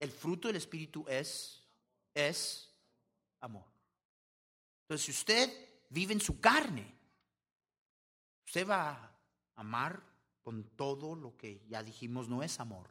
El 0.00 0.12
fruto 0.12 0.48
del 0.48 0.56
Espíritu 0.56 1.04
es, 1.08 1.64
es 2.14 2.72
amor. 3.40 3.66
Entonces, 4.82 5.06
si 5.06 5.10
usted 5.12 5.50
vive 5.90 6.12
en 6.12 6.20
su 6.20 6.40
carne, 6.40 6.94
usted 8.46 8.66
va 8.66 8.90
a 8.90 9.12
amar 9.56 10.02
con 10.48 10.64
todo 10.64 11.14
lo 11.14 11.36
que 11.36 11.62
ya 11.68 11.82
dijimos 11.82 12.26
no 12.26 12.42
es 12.42 12.58
amor. 12.58 12.88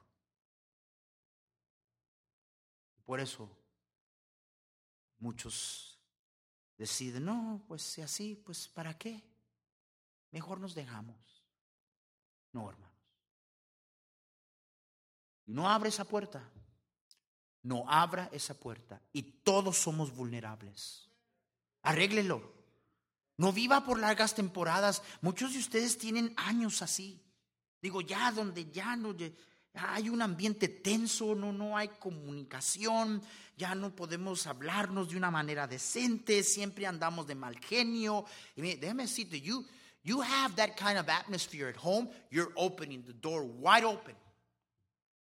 Por 3.04 3.20
eso 3.20 3.50
muchos 5.18 6.00
deciden, 6.78 7.26
no, 7.26 7.64
pues 7.68 7.82
si 7.82 8.04
así, 8.04 8.36
pues 8.36 8.68
¿para 8.68 8.96
qué? 8.96 9.24
Mejor 10.30 10.60
nos 10.60 10.76
dejamos. 10.76 11.18
No, 12.52 12.70
hermanos. 12.70 12.96
No 15.48 15.68
abre 15.68 15.90
esa 15.90 16.06
puerta. 16.06 16.48
No 17.64 17.90
abra 17.90 18.30
esa 18.34 18.54
puerta. 18.54 19.02
Y 19.14 19.24
todos 19.24 19.80
somos 19.80 20.16
vulnerables. 20.16 21.10
Arréglelo. 21.82 22.54
No 23.36 23.52
viva 23.52 23.84
por 23.84 23.98
largas 23.98 24.36
temporadas. 24.36 25.02
Muchos 25.22 25.54
de 25.54 25.60
ustedes 25.60 25.98
tienen 25.98 26.36
años 26.38 26.84
así. 26.84 27.24
Digo, 27.82 28.02
ya 28.02 28.32
donde 28.32 28.70
ya 28.72 28.96
no 28.96 29.16
hay 29.74 30.10
un 30.10 30.22
ambiente 30.22 30.68
tenso, 30.68 31.36
no, 31.36 31.52
no 31.52 31.78
hay 31.78 31.90
comunicación, 32.00 33.22
ya 33.56 33.76
no 33.76 33.96
podemos 33.96 34.48
hablarnos 34.48 35.10
de 35.10 35.18
una 35.18 35.32
manera 35.32 35.68
decente, 35.68 36.44
siempre 36.44 36.88
andamos 36.88 37.28
de 37.28 37.36
mal 37.36 37.58
genio. 37.60 38.26
Y 38.56 38.76
déjame 38.76 39.04
decirte, 39.04 39.40
you, 39.40 39.66
you 40.04 40.22
have 40.22 40.56
that 40.56 40.76
kind 40.76 40.98
of 40.98 41.08
atmosphere 41.10 41.70
at 41.70 41.78
home, 41.78 42.10
you're 42.32 42.52
opening 42.56 43.04
the 43.04 43.14
door 43.14 43.44
wide 43.44 43.86
open 43.86 44.16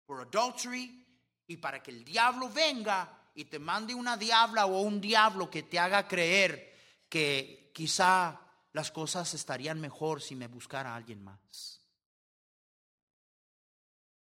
for 0.05 0.21
adultery 0.21 1.03
y 1.47 1.57
para 1.57 1.81
que 1.81 1.91
el 1.91 2.03
diablo 2.03 2.49
venga 2.49 3.09
y 3.35 3.45
te 3.45 3.59
mande 3.59 3.95
una 3.95 4.17
diabla 4.17 4.65
o 4.65 4.81
un 4.81 5.01
diablo 5.01 5.49
que 5.49 5.63
te 5.63 5.79
haga 5.79 6.07
creer 6.07 6.73
que 7.09 7.71
quizá 7.73 8.39
las 8.73 8.91
cosas 8.91 9.33
estarían 9.33 9.79
mejor 9.79 10.21
si 10.21 10.35
me 10.35 10.47
buscara 10.47 10.95
alguien 10.95 11.23
más. 11.23 11.82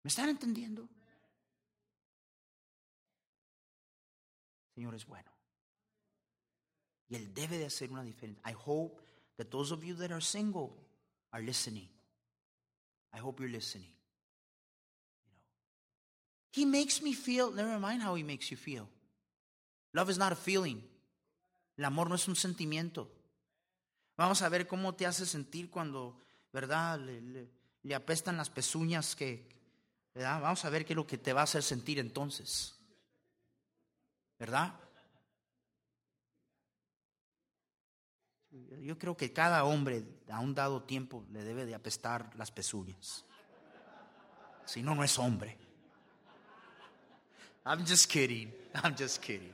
¿Me 0.10 0.12
están 0.12 0.30
entendiendo? 0.30 0.89
Señor 4.74 4.95
es 4.95 5.05
bueno. 5.05 5.32
Y 7.10 7.16
Él 7.16 7.32
debe 7.32 7.60
de 7.60 7.68
hacer 7.68 7.91
una 7.91 8.01
diferencia. 8.01 8.41
I 8.43 8.55
hope 8.55 9.03
that 9.38 9.51
those 9.51 9.72
of 9.72 9.84
you 9.84 9.93
that 9.97 10.10
are 10.12 10.20
single 10.20 10.72
are 11.30 11.43
listening. 11.43 11.88
I 13.14 13.20
hope 13.20 13.39
you're 13.39 13.51
listening. 13.51 13.93
You 15.28 15.30
know, 15.30 15.38
he 16.53 16.66
makes 16.66 17.03
me 17.03 17.14
feel, 17.14 17.51
never 17.51 17.78
mind 17.78 18.01
how 18.01 18.16
he 18.16 18.24
makes 18.24 18.49
you 18.49 18.57
feel. 18.57 18.89
Love 19.93 20.10
is 20.10 20.18
not 20.18 20.32
a 20.32 20.36
feeling. 20.36 20.82
El 21.78 21.86
amor 21.86 22.10
no 22.10 22.16
es 22.16 22.28
un 22.28 22.36
sentimiento. 22.36 23.12
Vamos 24.18 24.41
a 24.41 24.49
ver 24.49 24.66
cómo 24.66 24.95
te 24.95 25.05
hace 25.05 25.28
sentir 25.28 25.70
cuando, 25.70 26.18
¿verdad? 26.51 26.99
Le, 26.99 27.47
le 27.84 27.93
apestan 27.93 28.38
las 28.38 28.49
pezuñas 28.49 29.16
que, 29.16 29.59
Vamos 30.16 30.66
a 30.66 30.70
ver 30.70 30.86
qué 30.86 30.93
es 30.93 30.97
lo 30.97 31.07
que 31.07 31.18
te 31.18 31.34
va 31.34 31.41
a 31.41 31.43
hacer 31.45 31.64
sentir 31.64 31.99
entonces. 31.99 32.76
¿Verdad? 34.38 34.74
Yo 38.82 38.97
creo 38.97 39.16
que 39.16 39.32
cada 39.32 39.64
hombre 39.64 40.03
a 40.30 40.39
un 40.39 40.55
dado 40.55 40.84
tiempo 40.84 41.26
le 41.32 41.43
debe 41.43 41.66
de 41.66 41.76
apestar 41.76 42.36
las 42.36 42.51
pezuñas. 42.51 43.26
Si 44.66 44.82
no, 44.82 44.95
no 44.95 45.03
es 45.03 45.18
hombre. 45.20 45.57
I'm 47.66 47.86
just 47.86 48.10
kidding. 48.10 48.53
I'm 48.74 48.95
just 48.97 49.22
kidding. 49.22 49.53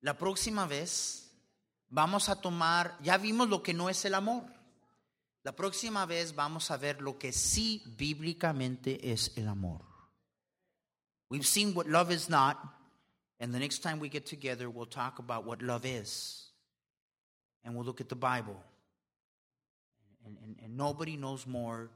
La 0.00 0.16
próxima 0.18 0.66
vez 0.66 1.30
vamos 1.88 2.28
a 2.28 2.40
tomar, 2.40 2.98
ya 3.00 3.16
vimos 3.16 3.48
lo 3.48 3.62
que 3.62 3.72
no 3.72 3.88
es 3.88 4.04
el 4.04 4.14
amor. 4.14 4.44
La 5.44 5.52
próxima 5.52 6.06
vez 6.06 6.34
vamos 6.34 6.70
a 6.70 6.78
ver 6.78 7.02
lo 7.02 7.18
que 7.18 7.30
sí 7.30 7.82
bíblicamente 7.98 9.12
es 9.12 9.30
el 9.36 9.46
amor. 9.46 9.82
We've 11.28 11.46
seen 11.46 11.74
what 11.74 11.86
love 11.86 12.10
is 12.10 12.30
not, 12.30 12.56
and 13.38 13.52
the 13.52 13.58
next 13.58 13.82
time 13.82 14.00
we 14.00 14.08
get 14.08 14.24
together, 14.24 14.70
we'll 14.70 14.86
talk 14.86 15.18
about 15.18 15.44
what 15.44 15.60
love 15.60 15.84
is. 15.84 16.50
And 17.62 17.74
we'll 17.74 17.84
look 17.84 18.00
at 18.00 18.08
the 18.08 18.16
Bible. 18.16 18.56
And, 20.24 20.76
nobody 20.76 21.16
knows 21.16 21.46
more 21.46 21.90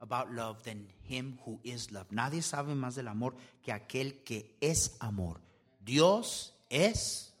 about 0.00 0.32
love 0.32 0.62
than 0.64 0.86
him 1.04 1.38
who 1.44 1.58
is 1.64 1.90
love. 1.90 2.06
Nadie 2.10 2.42
sabe 2.42 2.74
más 2.74 2.96
del 2.96 3.08
amor 3.08 3.34
que 3.62 3.72
aquel 3.72 4.24
que 4.24 4.56
es 4.60 4.96
amor. 5.00 5.40
Dios 5.82 6.52
es. 6.68 7.32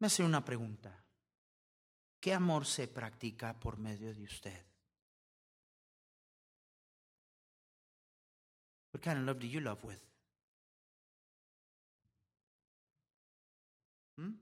Me 0.00 0.06
hace 0.06 0.24
una 0.24 0.44
pregunta. 0.44 1.01
¿Qué 2.22 2.32
amor 2.32 2.66
se 2.66 2.86
practica 2.86 3.58
por 3.58 3.78
medio 3.78 4.14
de 4.14 4.22
usted? 4.22 4.64
What 8.92 9.02
kind 9.02 9.18
of 9.18 9.24
love 9.24 9.40
do 9.40 9.46
you 9.48 9.58
love 9.58 9.82
with? 9.82 9.98
¿Mm? 14.18 14.34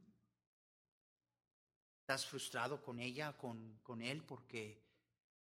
¿Estás 2.03 2.27
frustrado 2.27 2.83
con 2.83 3.01
ella, 3.01 3.33
con, 3.39 3.79
con 3.83 4.03
él, 4.03 4.23
porque, 4.25 4.85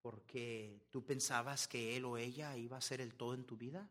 porque 0.00 0.86
tú 0.92 1.04
pensabas 1.04 1.66
que 1.66 1.96
él 1.96 2.04
o 2.04 2.16
ella 2.16 2.56
iba 2.56 2.76
a 2.76 2.80
ser 2.80 3.00
el 3.00 3.16
todo 3.16 3.34
en 3.34 3.44
tu 3.44 3.56
vida? 3.56 3.90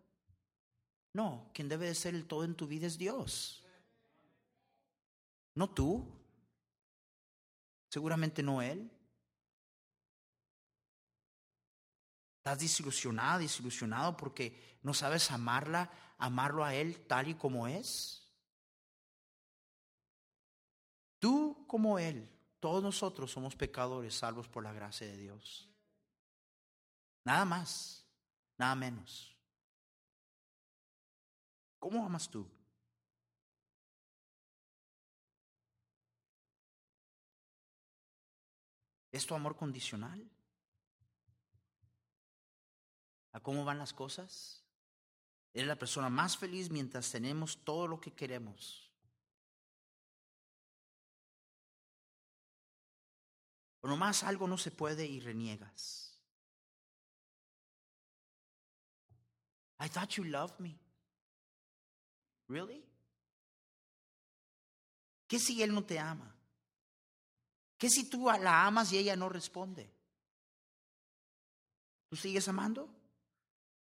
No, 1.12 1.52
quien 1.54 1.68
debe 1.68 1.88
de 1.88 1.96
ser 1.96 2.16
el 2.16 2.26
todo 2.26 2.46
en 2.46 2.56
tu 2.56 2.66
vida 2.66 2.88
es 2.88 2.98
Dios. 2.98 3.66
No 5.54 5.70
tú. 5.70 6.21
Seguramente 7.92 8.42
no 8.42 8.62
él. 8.62 8.90
Estás 12.38 12.60
desilusionada, 12.60 13.38
desilusionado 13.38 14.16
porque 14.16 14.80
no 14.82 14.94
sabes 14.94 15.30
amarla, 15.30 15.92
amarlo 16.18 16.64
a 16.64 16.74
él 16.74 17.06
tal 17.06 17.28
y 17.28 17.36
como 17.36 17.68
es. 17.68 18.32
Tú 21.20 21.66
como 21.68 22.00
él, 22.00 22.30
todos 22.62 22.82
nosotros 22.82 23.30
somos 23.30 23.58
pecadores 23.58 24.16
salvos 24.16 24.48
por 24.48 24.64
la 24.64 24.72
gracia 24.72 25.06
de 25.06 25.18
Dios. 25.18 25.70
Nada 27.26 27.44
más, 27.44 28.08
nada 28.58 28.74
menos. 28.74 29.36
¿Cómo 31.78 32.06
amas 32.06 32.30
tú? 32.30 32.50
¿Es 39.12 39.26
tu 39.26 39.36
amor 39.36 39.56
condicional? 39.56 40.30
¿A 43.34 43.40
cómo 43.40 43.66
van 43.66 43.78
las 43.78 43.94
cosas? 43.94 44.64
Eres 45.54 45.68
la 45.68 45.76
persona 45.76 46.10
más 46.10 46.38
feliz 46.38 46.70
mientras 46.70 47.12
tenemos 47.12 47.64
todo 47.64 47.88
lo 47.88 48.00
que 48.00 48.14
queremos. 48.14 48.90
O 53.82 53.88
nomás 53.88 54.24
algo 54.24 54.48
no 54.48 54.58
se 54.58 54.72
puede 54.72 55.06
y 55.06 55.20
reniegas. 55.20 56.20
I 59.80 59.90
thought 59.90 60.12
you 60.12 60.24
loved 60.24 60.60
me. 60.60 60.78
Really? 62.48 62.86
¿Qué 65.28 65.40
si 65.40 65.64
él 65.64 65.74
no 65.74 65.84
te 65.84 65.98
ama? 65.98 66.36
¿Qué 67.82 67.90
si 67.90 68.08
tú 68.08 68.28
la 68.28 68.68
amas 68.68 68.94
y 68.94 69.00
ella 69.00 69.16
no 69.16 69.28
responde? 69.28 69.92
¿Tú 72.08 72.16
sigues 72.16 72.48
amando? 72.48 72.88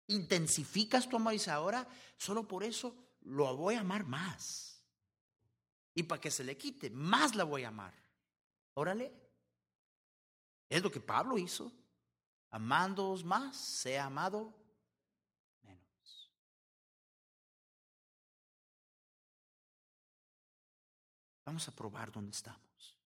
¿Intensificas 0.07 1.09
tu 1.09 1.17
amor 1.17 1.33
y 1.33 1.35
dices 1.35 1.49
ahora 1.49 1.85
solo 2.15 2.47
por 2.47 2.63
eso 2.63 2.95
lo 3.23 3.53
voy 3.57 3.75
a 3.75 3.81
amar 3.81 4.05
más? 4.05 4.81
Y 5.93 6.03
para 6.03 6.21
que 6.21 6.31
se 6.31 6.45
le 6.45 6.57
quite, 6.57 6.89
más 6.89 7.35
la 7.35 7.43
voy 7.43 7.65
a 7.65 7.67
amar. 7.67 7.93
Órale. 8.75 9.11
Es 10.69 10.81
lo 10.81 10.89
que 10.89 11.01
Pablo 11.01 11.37
hizo. 11.37 11.69
Amándoos 12.51 13.25
más, 13.25 13.57
sea 13.57 14.05
amado 14.05 14.53
menos. 15.63 16.31
Vamos 21.45 21.67
a 21.67 21.75
probar 21.75 22.09
dónde 22.09 22.31
estamos. 22.31 23.00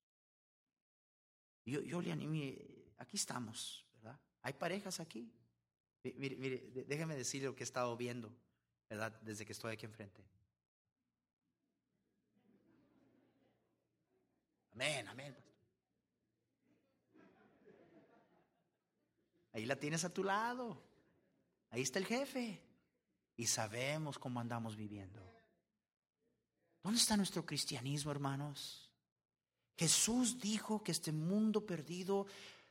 Yo, 1.65 1.81
yo 1.81 2.01
le 2.01 2.11
animé, 2.11 2.57
aquí 2.97 3.17
estamos, 3.17 3.85
¿verdad? 3.95 4.19
Hay 4.41 4.53
parejas 4.53 4.99
aquí. 4.99 5.31
Mire, 6.03 6.85
déjeme 6.87 7.15
decirle 7.15 7.47
lo 7.47 7.55
que 7.55 7.63
he 7.63 7.65
estado 7.65 7.97
viendo, 7.97 8.31
¿verdad? 8.87 9.11
Desde 9.21 9.45
que 9.45 9.53
estoy 9.53 9.73
aquí 9.73 9.85
enfrente. 9.85 10.23
Amén, 14.73 15.07
amén. 15.07 15.35
Ahí 19.53 19.65
la 19.65 19.77
tienes 19.77 20.03
a 20.03 20.13
tu 20.13 20.23
lado. 20.23 20.83
Ahí 21.71 21.81
está 21.81 21.97
el 21.97 22.05
jefe. 22.05 22.61
Y 23.37 23.47
sabemos 23.47 24.19
cómo 24.19 24.39
andamos 24.39 24.75
viviendo. 24.75 25.21
¿Dónde 26.83 26.99
está 26.99 27.17
nuestro 27.17 27.45
cristianismo, 27.45 28.11
hermanos? 28.11 28.84
Jesús 29.77 30.39
dijo 30.39 30.83
que 30.83 30.91
este 30.91 31.11
mundo 31.11 31.65
perdido 31.65 32.27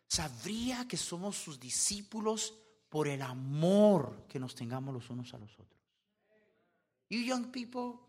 sabría 0.06 0.88
que 0.88 0.96
somos 0.96 1.36
sus 1.36 1.60
discípulos 1.60 2.54
por 2.88 3.08
el 3.08 3.22
amor 3.22 4.26
que 4.28 4.38
nos 4.38 4.54
tengamos 4.54 4.94
los 4.94 5.10
unos 5.10 5.34
a 5.34 5.38
los 5.38 5.52
otros. 5.58 5.80
You 7.10 7.20
young 7.20 7.50
people, 7.52 8.00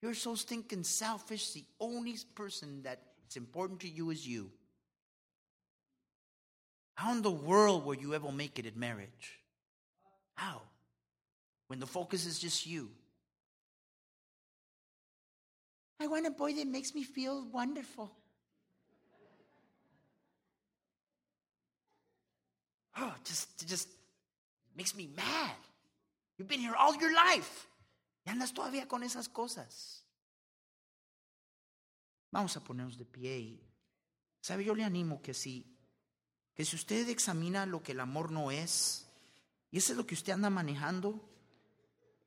you're 0.00 0.14
so 0.14 0.34
stinking 0.34 0.84
selfish. 0.84 1.52
The 1.52 1.64
only 1.78 2.16
person 2.34 2.82
that 2.82 2.98
is 3.28 3.36
important 3.36 3.80
to 3.80 3.88
you 3.88 4.10
is 4.10 4.26
you. 4.26 4.50
How 6.94 7.12
in 7.12 7.22
the 7.22 7.30
world 7.30 7.84
will 7.84 7.96
you 7.96 8.14
ever 8.14 8.32
make 8.32 8.58
it 8.58 8.66
in 8.66 8.78
marriage? 8.78 9.40
How? 10.34 10.62
When 11.68 11.78
the 11.78 11.86
focus 11.86 12.26
is 12.26 12.38
just 12.38 12.66
you. 12.66 12.90
I 15.98 16.06
want 16.06 16.26
a 16.26 16.30
boy 16.30 16.54
that 16.54 16.66
makes 16.66 16.94
me 16.94 17.02
feel 17.02 17.46
wonderful. 17.52 18.10
Oh, 23.00 23.14
just, 23.24 23.66
just 23.66 23.88
makes 24.76 24.94
me 24.94 25.08
mad. 25.16 25.56
You've 26.36 26.48
been 26.48 26.60
here 26.60 26.74
all 26.76 26.94
your 26.96 27.12
life. 27.12 27.66
Y 28.26 28.30
andas 28.30 28.52
todavía 28.52 28.86
con 28.86 29.02
esas 29.02 29.28
cosas. 29.28 30.04
Vamos 32.30 32.56
a 32.56 32.60
ponernos 32.60 32.96
de 32.96 33.06
pie 33.06 33.38
y, 33.38 33.60
¿sabe? 34.40 34.64
Yo 34.64 34.74
le 34.74 34.84
animo 34.84 35.20
que 35.20 35.34
si, 35.34 35.66
que 36.54 36.64
si 36.64 36.76
usted 36.76 37.08
examina 37.08 37.66
lo 37.66 37.82
que 37.82 37.92
el 37.92 38.00
amor 38.00 38.30
no 38.30 38.50
es, 38.50 39.06
y 39.70 39.78
eso 39.78 39.92
es 39.92 39.98
lo 39.98 40.06
que 40.06 40.14
usted 40.14 40.32
anda 40.32 40.50
manejando, 40.50 41.28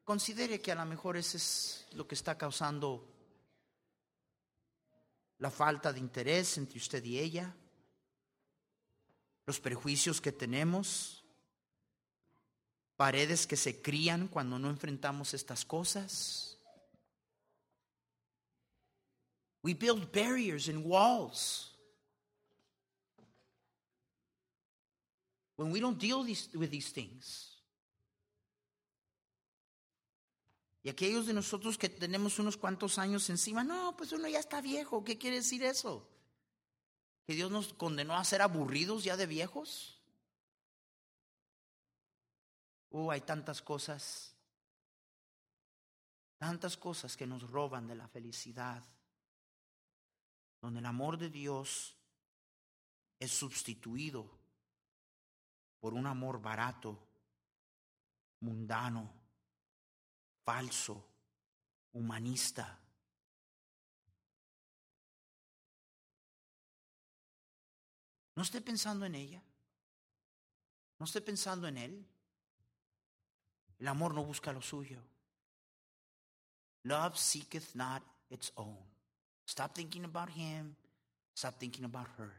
considere 0.04 0.60
que 0.60 0.72
a 0.72 0.76
lo 0.76 0.86
mejor 0.86 1.16
ese 1.16 1.38
es 1.38 1.88
lo 1.94 2.08
que 2.08 2.16
está 2.16 2.38
causando 2.38 3.08
la 5.38 5.52
falta 5.52 5.94
de 5.94 6.00
interés 6.00 6.58
entre 6.58 6.78
usted 6.78 7.04
y 7.04 7.20
ella, 7.20 7.56
los 9.46 9.60
prejuicios 9.60 10.22
que 10.22 10.32
tenemos, 10.32 11.24
paredes 12.96 13.46
que 13.46 13.58
se 13.58 13.82
crían 13.82 14.28
cuando 14.28 14.60
no 14.60 14.70
enfrentamos 14.70 15.34
estas 15.34 15.66
cosas. 15.66 16.58
We 19.64 19.74
build 19.74 20.12
barriers 20.12 20.68
and 20.68 20.86
walls. 20.86 21.72
When 25.56 25.72
we 25.72 25.80
don't 25.80 26.00
deal 26.00 26.24
these, 26.24 26.50
with 26.54 26.70
these 26.70 26.92
things. 26.92 27.50
Y 30.84 30.90
aquellos 30.90 31.26
de 31.28 31.34
nosotros 31.34 31.78
que 31.78 31.88
tenemos 31.88 32.40
unos 32.40 32.58
cuantos 32.58 32.98
años 32.98 33.30
encima, 33.30 33.64
no, 33.64 33.96
pues 33.96 34.12
uno 34.12 34.28
ya 34.28 34.40
está 34.40 34.60
viejo. 34.60 35.04
¿Qué 35.06 35.18
quiere 35.18 35.38
decir 35.38 35.64
eso? 35.64 36.06
¿Que 37.26 37.34
Dios 37.34 37.50
nos 37.52 37.74
condenó 37.74 38.16
a 38.16 38.24
ser 38.24 38.42
aburridos 38.42 39.04
ya 39.04 39.16
de 39.16 39.26
viejos? 39.26 40.02
Oh, 42.90 43.12
hay 43.12 43.22
tantas 43.22 43.62
cosas, 43.62 44.36
tantas 46.38 46.78
cosas 46.78 47.18
que 47.18 47.26
nos 47.26 47.50
roban 47.50 47.88
de 47.88 47.96
la 47.96 48.08
felicidad, 48.08 48.84
donde 50.62 50.80
el 50.80 50.86
amor 50.86 51.18
de 51.18 51.30
Dios 51.30 51.96
es 53.20 53.32
sustituido 53.32 54.30
por 55.80 55.94
un 55.94 56.06
amor 56.06 56.42
barato, 56.42 57.00
mundano, 58.42 59.12
falso, 60.44 61.04
humanista. 61.94 62.83
No 68.36 68.44
esté 68.44 68.62
pensando 68.62 69.06
en 69.06 69.16
ella. 69.16 69.42
No 71.00 71.06
esté 71.06 71.22
pensando 71.22 71.68
en 71.68 71.78
él. 71.78 72.06
El 73.80 73.88
amor 73.88 74.14
no 74.14 74.24
busca 74.24 74.52
lo 74.52 74.62
suyo. 74.62 75.00
Love 76.86 77.18
seeketh 77.18 77.76
not 77.76 78.04
its 78.30 78.52
own. 78.56 78.78
Stop 79.46 79.76
thinking 79.76 80.06
about 80.06 80.30
him. 80.30 80.76
Stop 81.36 81.60
thinking 81.60 81.86
about 81.86 82.08
her. 82.18 82.32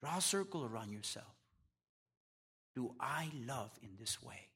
Draw 0.00 0.18
a 0.18 0.20
circle 0.20 0.64
around 0.64 0.92
yourself. 0.92 1.34
Do 2.74 2.94
I 3.00 3.30
love 3.46 3.70
in 3.82 3.96
this 3.98 4.22
way? 4.22 4.48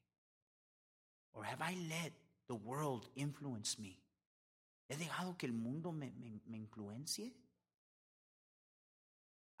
Or 1.33 1.43
have 1.43 1.61
I 1.61 1.75
let 1.89 2.11
the 2.47 2.55
world 2.55 3.07
influence 3.15 3.79
me? 3.79 3.97
¿He 4.89 4.95
dejado 4.95 5.37
que 5.37 5.47
el 5.47 5.53
mundo 5.53 5.91
me, 5.91 6.11
me, 6.19 6.39
me 6.47 6.57
influencie? 6.57 7.31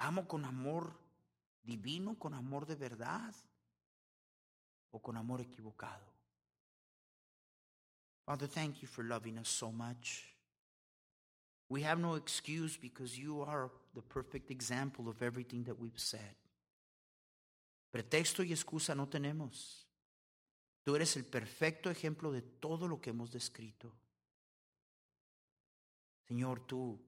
¿Amo 0.01 0.27
con 0.27 0.45
amor 0.45 0.97
divino, 1.63 2.17
con 2.17 2.33
amor 2.33 2.65
de 2.65 2.75
verdad? 2.75 3.33
o 4.91 4.99
con 4.99 5.17
amor 5.17 5.41
equivocado. 5.41 6.05
Father, 8.25 8.47
thank 8.47 8.81
you 8.81 8.87
for 8.87 9.03
loving 9.03 9.37
us 9.37 9.47
so 9.47 9.71
much. 9.71 10.25
We 11.69 11.83
have 11.83 11.99
no 11.99 12.15
excuse 12.15 12.77
because 12.77 13.17
you 13.17 13.41
are 13.41 13.69
the 13.95 14.01
perfect 14.01 14.51
example 14.51 15.07
of 15.07 15.21
everything 15.21 15.63
that 15.63 15.79
we've 15.79 15.99
said. 15.99 16.35
Pretexto 17.91 18.43
y 18.43 18.51
excusa 18.51 18.95
no 18.95 19.07
tenemos. 19.07 19.85
Tú 20.83 20.95
eres 20.95 21.15
el 21.15 21.23
perfecto 21.23 21.89
ejemplo 21.89 22.31
de 22.31 22.41
todo 22.41 22.87
lo 22.87 22.99
que 22.99 23.11
hemos 23.11 23.31
descrito. 23.31 23.93
Señor, 26.27 26.61
tú, 26.61 26.99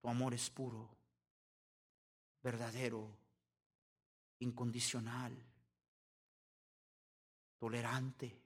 tu 0.00 0.08
amor 0.08 0.34
es 0.34 0.48
puro, 0.50 0.88
verdadero, 2.42 3.16
incondicional 4.40 5.48
tolerante, 7.58 8.40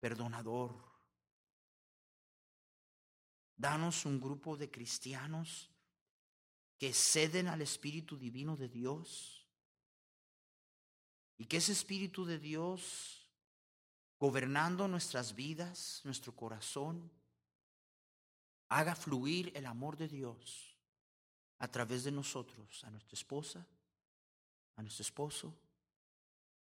perdonador. 0.00 0.74
Danos 3.56 4.06
un 4.06 4.20
grupo 4.20 4.56
de 4.56 4.70
cristianos 4.70 5.70
que 6.78 6.94
ceden 6.94 7.48
al 7.48 7.60
Espíritu 7.60 8.16
Divino 8.16 8.56
de 8.56 8.68
Dios 8.68 9.46
y 11.36 11.44
que 11.44 11.58
ese 11.58 11.72
Espíritu 11.72 12.24
de 12.24 12.38
Dios, 12.38 13.28
gobernando 14.18 14.88
nuestras 14.88 15.34
vidas, 15.34 16.00
nuestro 16.04 16.34
corazón, 16.34 17.10
haga 18.68 18.94
fluir 18.94 19.52
el 19.54 19.66
amor 19.66 19.96
de 19.98 20.08
Dios 20.08 20.69
a 21.60 21.68
través 21.68 22.04
de 22.04 22.10
nosotros, 22.10 22.82
a 22.84 22.90
nuestra 22.90 23.14
esposa, 23.14 23.66
a 24.76 24.82
nuestro 24.82 25.02
esposo, 25.02 25.54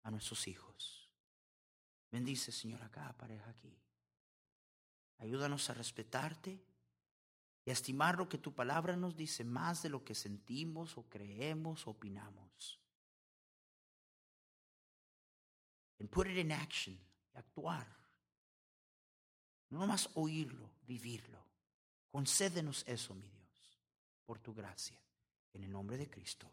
a 0.02 0.10
nuestros 0.10 0.48
hijos. 0.48 1.10
Bendice, 2.10 2.50
Señor, 2.50 2.82
a 2.82 2.90
cada 2.90 3.12
pareja 3.12 3.48
aquí. 3.50 3.76
Ayúdanos 5.18 5.68
a 5.70 5.74
respetarte 5.74 6.58
y 7.64 7.70
a 7.70 7.72
estimar 7.72 8.16
lo 8.16 8.28
que 8.28 8.38
tu 8.38 8.54
palabra 8.54 8.96
nos 8.96 9.16
dice 9.16 9.44
más 9.44 9.82
de 9.82 9.90
lo 9.90 10.02
que 10.04 10.14
sentimos 10.14 10.96
o 10.96 11.08
creemos 11.08 11.86
o 11.86 11.90
opinamos. 11.90 12.80
And 15.98 16.08
put 16.08 16.26
it 16.26 16.38
in 16.38 16.52
action, 16.52 16.98
actuar. 17.34 17.86
No 19.70 19.80
nomás 19.80 20.08
oírlo, 20.14 20.70
vivirlo. 20.86 21.44
Concédenos 22.10 22.84
eso, 22.86 23.14
mi 23.14 23.28
Dios, 23.28 23.45
por 24.26 24.40
tu 24.40 24.52
gracia. 24.52 25.00
En 25.54 25.62
el 25.62 25.70
nombre 25.70 25.96
de 25.96 26.10
Cristo. 26.10 26.50